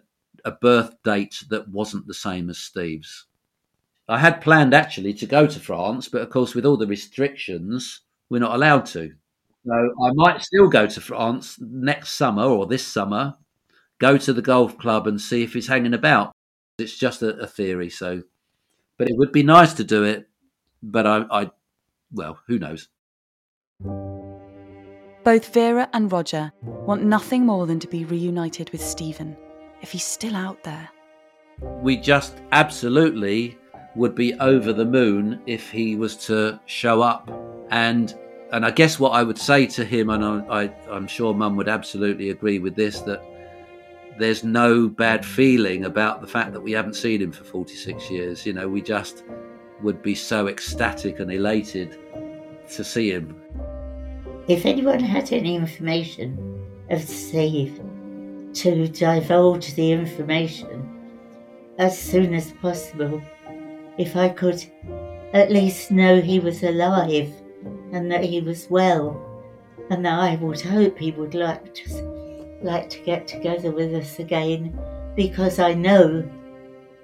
a 0.45 0.53
birth 0.53 0.95
date 1.05 1.43
that 1.51 1.69
wasn't 1.69 2.07
the 2.07 2.15
same 2.15 2.49
as 2.51 2.59
Steve's. 2.59 3.27
I 4.09 4.19
had 4.19 4.41
planned 4.41 4.75
actually 4.75 5.15
to 5.15 5.27
go 5.27 5.47
to 5.47 5.61
France, 5.61 6.09
but 6.09 6.23
of 6.23 6.31
course, 6.31 6.55
with 6.55 6.67
all 6.67 6.77
the 6.77 6.87
restrictions, 6.87 8.01
we're 8.31 8.41
not 8.41 8.55
allowed 8.55 8.87
to. 8.87 9.13
So 9.65 9.73
I 9.73 10.11
might 10.15 10.43
still 10.43 10.69
go 10.69 10.87
to 10.87 11.01
France 11.01 11.59
next 11.61 12.13
summer 12.13 12.45
or 12.45 12.67
this 12.67 12.87
summer, 12.87 13.35
go 14.01 14.19
to 14.19 14.33
the 14.33 14.43
golf 14.43 14.77
club 14.79 15.07
and 15.07 15.21
see 15.21 15.45
if 15.45 15.53
he's 15.53 15.69
hanging 15.69 15.95
about. 15.95 16.33
It's 16.79 16.99
just 16.99 17.23
a, 17.23 17.37
a 17.39 17.47
theory, 17.47 17.91
so. 17.91 18.23
But 18.99 19.09
it 19.09 19.17
would 19.17 19.33
be 19.33 19.43
nice 19.43 19.75
to 19.75 19.85
do 19.85 20.05
it, 20.05 20.29
but 20.83 21.07
I, 21.07 21.25
I 21.31 21.51
well, 22.13 22.39
who 22.47 22.59
knows. 22.59 22.89
Both 25.25 25.55
Vera 25.55 25.89
and 25.93 26.11
Roger 26.11 26.53
want 26.63 27.05
nothing 27.05 27.47
more 27.47 27.67
than 27.67 27.79
to 27.81 27.87
be 27.87 28.05
reunited 28.05 28.71
with 28.71 28.83
Stephen, 28.83 29.37
if 29.81 29.93
he's 29.93 30.05
still 30.05 30.35
out 30.35 30.65
there. 30.65 30.89
We 31.61 31.97
just 31.97 32.39
absolutely 32.51 33.57
would 33.95 34.15
be 34.15 34.35
over 34.35 34.73
the 34.73 34.85
moon 34.85 35.41
if 35.47 35.71
he 35.71 35.97
was 35.97 36.17
to 36.27 36.59
show 36.67 37.03
up. 37.03 37.31
And 37.71 38.15
and 38.53 38.67
I 38.67 38.71
guess 38.71 38.99
what 38.99 39.11
I 39.11 39.23
would 39.23 39.39
say 39.39 39.67
to 39.69 39.85
him, 39.85 40.11
and 40.11 40.23
I, 40.23 40.65
I, 40.65 40.75
I'm 40.91 41.07
sure 41.07 41.33
Mum 41.33 41.57
would 41.57 41.69
absolutely 41.69 42.29
agree 42.29 42.59
with 42.59 42.77
this, 42.77 43.01
that 43.01 43.23
there's 44.19 44.45
no 44.45 44.89
bad 44.89 45.25
feeling 45.25 45.87
about 45.87 46.21
the 46.21 46.27
fact 46.27 46.53
that 46.53 46.61
we 46.61 46.73
haven't 46.73 46.97
seen 46.97 47.23
him 47.23 47.33
for 47.33 47.45
46 47.45 48.11
years. 48.11 48.45
You 48.45 48.53
know, 48.53 48.69
we 48.69 48.83
just 48.83 49.25
would 49.83 50.03
be 50.03 50.15
so 50.15 50.49
ecstatic 50.49 51.21
and 51.21 51.33
elated 51.33 51.99
to 52.71 52.85
see 52.85 53.11
him. 53.11 53.37
If 54.49 54.67
anyone 54.67 55.01
had 55.01 55.33
any 55.33 55.55
information 55.55 56.65
of 56.91 57.03
Steve, 57.03 57.81
to 58.55 58.87
divulge 58.89 59.75
the 59.75 59.93
information 59.93 60.89
as 61.79 61.99
soon 61.99 62.35
as 62.35 62.53
possible. 62.53 63.23
If 63.99 64.17
I 64.17 64.29
could 64.29 64.63
at 65.33 65.51
least 65.51 65.91
know 65.91 66.21
he 66.21 66.39
was 66.39 66.63
alive 66.63 67.33
and 67.93 68.11
that 68.11 68.25
he 68.25 68.41
was 68.41 68.69
well, 68.69 69.29
and 69.91 70.05
that 70.05 70.19
I 70.19 70.37
would 70.37 70.61
hope 70.61 70.99
he 70.99 71.13
would 71.13 71.35
like 71.35 71.75
to, 71.75 72.59
like 72.63 72.89
to 72.91 72.99
get 73.01 73.27
together 73.27 73.71
with 73.71 73.95
us 73.95 74.19
again, 74.19 74.79
because 75.17 75.59
I 75.59 75.75
know 75.75 76.29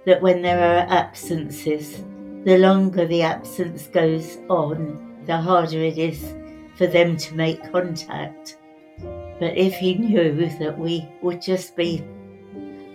that 0.07 0.23
when 0.23 0.43
there 0.43 0.61
are 0.61 0.87
absences, 0.91 2.03
the 2.49 2.57
longer 2.57 3.07
the 3.07 3.21
absence 3.21 3.89
goes 3.89 4.39
on, 4.49 5.23
the 5.27 5.37
harder 5.37 5.83
it 5.83 5.99
is 5.99 6.35
for 6.77 6.87
them 6.87 7.15
to 7.15 7.35
make 7.35 7.71
contact. 7.71 8.57
But 9.39 9.55
if 9.55 9.75
he 9.75 9.97
knew 9.97 10.49
that 10.59 10.79
we 10.79 11.07
would 11.21 11.43
just 11.43 11.77
be 11.77 12.03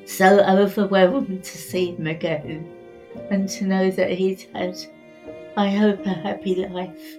so 0.08 0.39
overwhelmed 0.39 1.43
to 1.43 1.58
see 1.60 1.91
him 1.91 2.08
again 2.08 2.68
and 3.30 3.47
to 3.49 3.66
know 3.66 3.91
that 3.91 4.10
he's 4.10 4.47
had, 4.56 4.76
I 5.56 5.70
hope, 5.70 6.04
a 6.08 6.10
happy 6.10 6.56
life. 6.56 7.18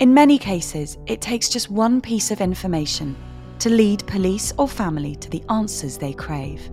In 0.00 0.12
many 0.12 0.36
cases, 0.36 0.98
it 1.06 1.22
takes 1.22 1.48
just 1.48 1.70
one 1.70 2.02
piece 2.02 2.30
of 2.30 2.42
information 2.42 3.16
to 3.60 3.70
lead 3.70 4.06
police 4.06 4.52
or 4.58 4.68
family 4.68 5.16
to 5.16 5.30
the 5.30 5.42
answers 5.50 5.98
they 5.98 6.12
crave. 6.12 6.70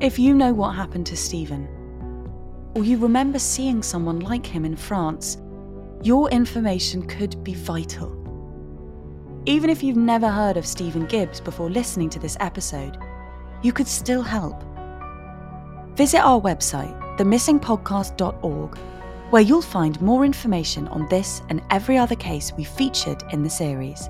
If 0.00 0.18
you 0.18 0.34
know 0.34 0.52
what 0.52 0.74
happened 0.74 1.06
to 1.06 1.16
Stephen, 1.16 1.68
or 2.74 2.84
you 2.84 2.98
remember 2.98 3.38
seeing 3.38 3.82
someone 3.82 4.20
like 4.20 4.46
him 4.46 4.64
in 4.64 4.76
France, 4.76 5.38
your 6.02 6.30
information 6.30 7.06
could 7.06 7.42
be 7.42 7.54
vital. 7.54 8.14
Even 9.46 9.70
if 9.70 9.82
you've 9.82 9.96
never 9.96 10.28
heard 10.28 10.56
of 10.56 10.66
Stephen 10.66 11.06
Gibbs 11.06 11.40
before 11.40 11.70
listening 11.70 12.10
to 12.10 12.18
this 12.18 12.36
episode, 12.40 12.98
you 13.62 13.72
could 13.72 13.88
still 13.88 14.22
help. 14.22 14.62
Visit 15.96 16.20
our 16.20 16.40
website, 16.40 16.96
themissingpodcast.org, 17.18 18.78
where 19.30 19.42
you'll 19.42 19.62
find 19.62 20.00
more 20.00 20.24
information 20.24 20.86
on 20.88 21.08
this 21.08 21.42
and 21.48 21.62
every 21.70 21.98
other 21.98 22.14
case 22.14 22.52
we 22.52 22.64
featured 22.64 23.22
in 23.32 23.42
the 23.42 23.50
series. 23.50 24.08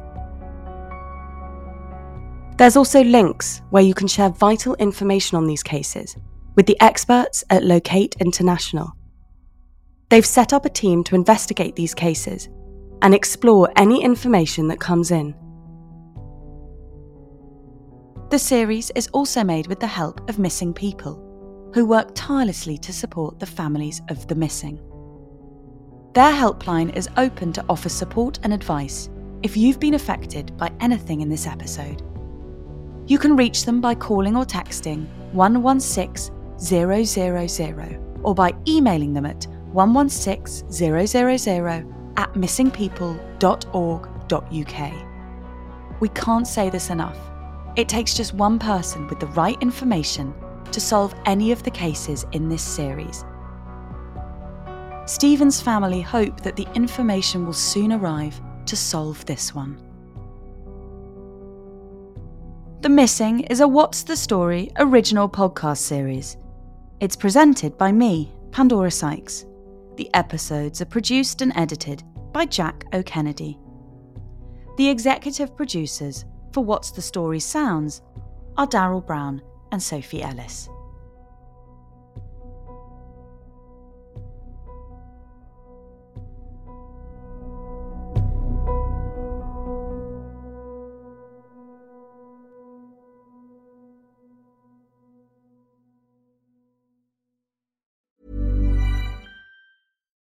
There's 2.59 2.77
also 2.77 3.05
links 3.05 3.63
where 3.71 3.85
you 3.85 3.95
can 3.95 4.09
share 4.09 4.31
vital 4.31 4.75
information 4.75 5.37
on 5.37 5.47
these 5.47 5.63
cases 5.63 6.17
with 6.57 6.67
the 6.67 6.81
experts 6.81 7.45
at 7.51 7.63
Locate 7.63 8.17
International. 8.19 8.91
They've 10.09 10.27
set 10.27 10.53
up 10.53 10.65
a 10.65 10.69
team 10.69 11.05
to 11.05 11.15
investigate 11.15 11.77
these 11.77 11.95
cases 11.95 12.49
and 13.01 13.15
explore 13.15 13.71
any 13.77 14.03
information 14.03 14.67
that 14.69 14.81
comes 14.81 15.13
in. 15.13 15.37
The 18.31 18.41
series 18.41 18.91
is 18.97 19.07
also 19.13 19.45
made 19.45 19.69
with 19.69 19.79
the 19.79 19.87
help 19.87 20.29
of 20.29 20.41
missing 20.41 20.75
people, 20.75 21.71
who 21.75 21.87
work 21.87 22.11
tirelessly 22.17 22.77
to 22.79 22.93
support 22.93 23.39
the 23.39 23.47
families 23.47 24.03
of 24.09 24.27
the 24.27 24.35
missing. 24.35 24.81
Their 26.13 26.33
helpline 26.33 26.97
is 26.97 27.09
open 27.19 27.53
to 27.53 27.65
offer 27.69 27.89
support 27.89 28.41
and 28.43 28.53
advice 28.53 29.11
if 29.45 29.57
you've 29.57 29.79
been 29.79 29.95
affected 29.95 30.57
by 30.57 30.73
anything 30.81 31.21
in 31.21 31.29
this 31.29 31.47
episode. 31.47 32.03
You 33.09 33.19
can 33.19 33.35
reach 33.37 33.65
them 33.65 33.81
by 33.81 33.95
calling 33.95 34.37
or 34.37 34.45
texting 34.45 35.07
116 35.33 36.35
000 36.59 38.21
or 38.23 38.35
by 38.35 38.53
emailing 38.69 39.15
them 39.15 39.25
at 39.25 39.47
116 39.73 40.71
000 40.71 40.97
at 42.19 42.35
missingpeople.org.uk. 42.35 44.93
We 46.01 46.09
can't 46.11 46.47
say 46.47 46.69
this 46.69 46.91
enough. 46.91 47.19
It 47.77 47.89
takes 47.89 48.13
just 48.13 48.35
one 48.35 48.59
person 48.59 49.07
with 49.07 49.21
the 49.21 49.29
right 49.29 49.57
information 49.63 50.35
to 50.71 50.79
solve 50.79 51.15
any 51.25 51.51
of 51.51 51.63
the 51.63 51.71
cases 51.71 52.27
in 52.33 52.51
this 52.51 52.63
series. 52.63 53.25
Stephen's 55.07 55.63
family 55.63 56.03
hope 56.03 56.43
that 56.43 56.57
the 56.57 56.69
information 56.75 57.47
will 57.47 57.55
soon 57.55 57.95
arrive 57.95 58.39
to 58.67 58.77
solve 58.77 59.25
this 59.25 59.55
one. 59.55 59.88
The 62.89 62.95
Missing 62.95 63.41
is 63.41 63.61
a 63.61 63.69
What's 63.69 64.03
the 64.03 64.17
Story 64.17 64.71
original 64.79 65.29
podcast 65.29 65.77
series. 65.77 66.39
It's 67.01 67.17
presented 67.17 67.77
by 67.77 67.93
me, 67.93 68.33
Pandora 68.51 68.91
Sykes. 68.91 69.45
The 69.97 70.09
episodes 70.15 70.81
are 70.81 70.87
produced 70.87 71.43
and 71.43 71.53
edited 71.55 72.03
by 72.33 72.47
Jack 72.47 72.87
O'Kennedy. 72.95 73.59
The 74.79 74.89
executive 74.89 75.55
producers 75.55 76.25
for 76.53 76.65
What's 76.65 76.91
the 76.91 77.03
Story 77.03 77.41
Sounds 77.41 78.01
are 78.57 78.67
Daryl 78.67 79.07
Brown 79.07 79.43
and 79.71 79.83
Sophie 79.83 80.23
Ellis. 80.23 80.71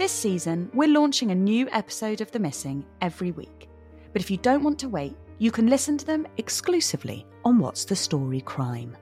This 0.00 0.12
season, 0.12 0.70
we're 0.72 0.88
launching 0.88 1.30
a 1.30 1.34
new 1.34 1.68
episode 1.72 2.22
of 2.22 2.30
The 2.30 2.38
Missing 2.38 2.86
every 3.02 3.32
week. 3.32 3.68
But 4.14 4.22
if 4.22 4.30
you 4.30 4.38
don't 4.38 4.62
want 4.62 4.78
to 4.78 4.88
wait, 4.88 5.14
you 5.36 5.50
can 5.50 5.66
listen 5.66 5.98
to 5.98 6.06
them 6.06 6.26
exclusively 6.38 7.26
on 7.44 7.58
What's 7.58 7.84
the 7.84 7.94
Story 7.94 8.40
Crime. 8.40 8.96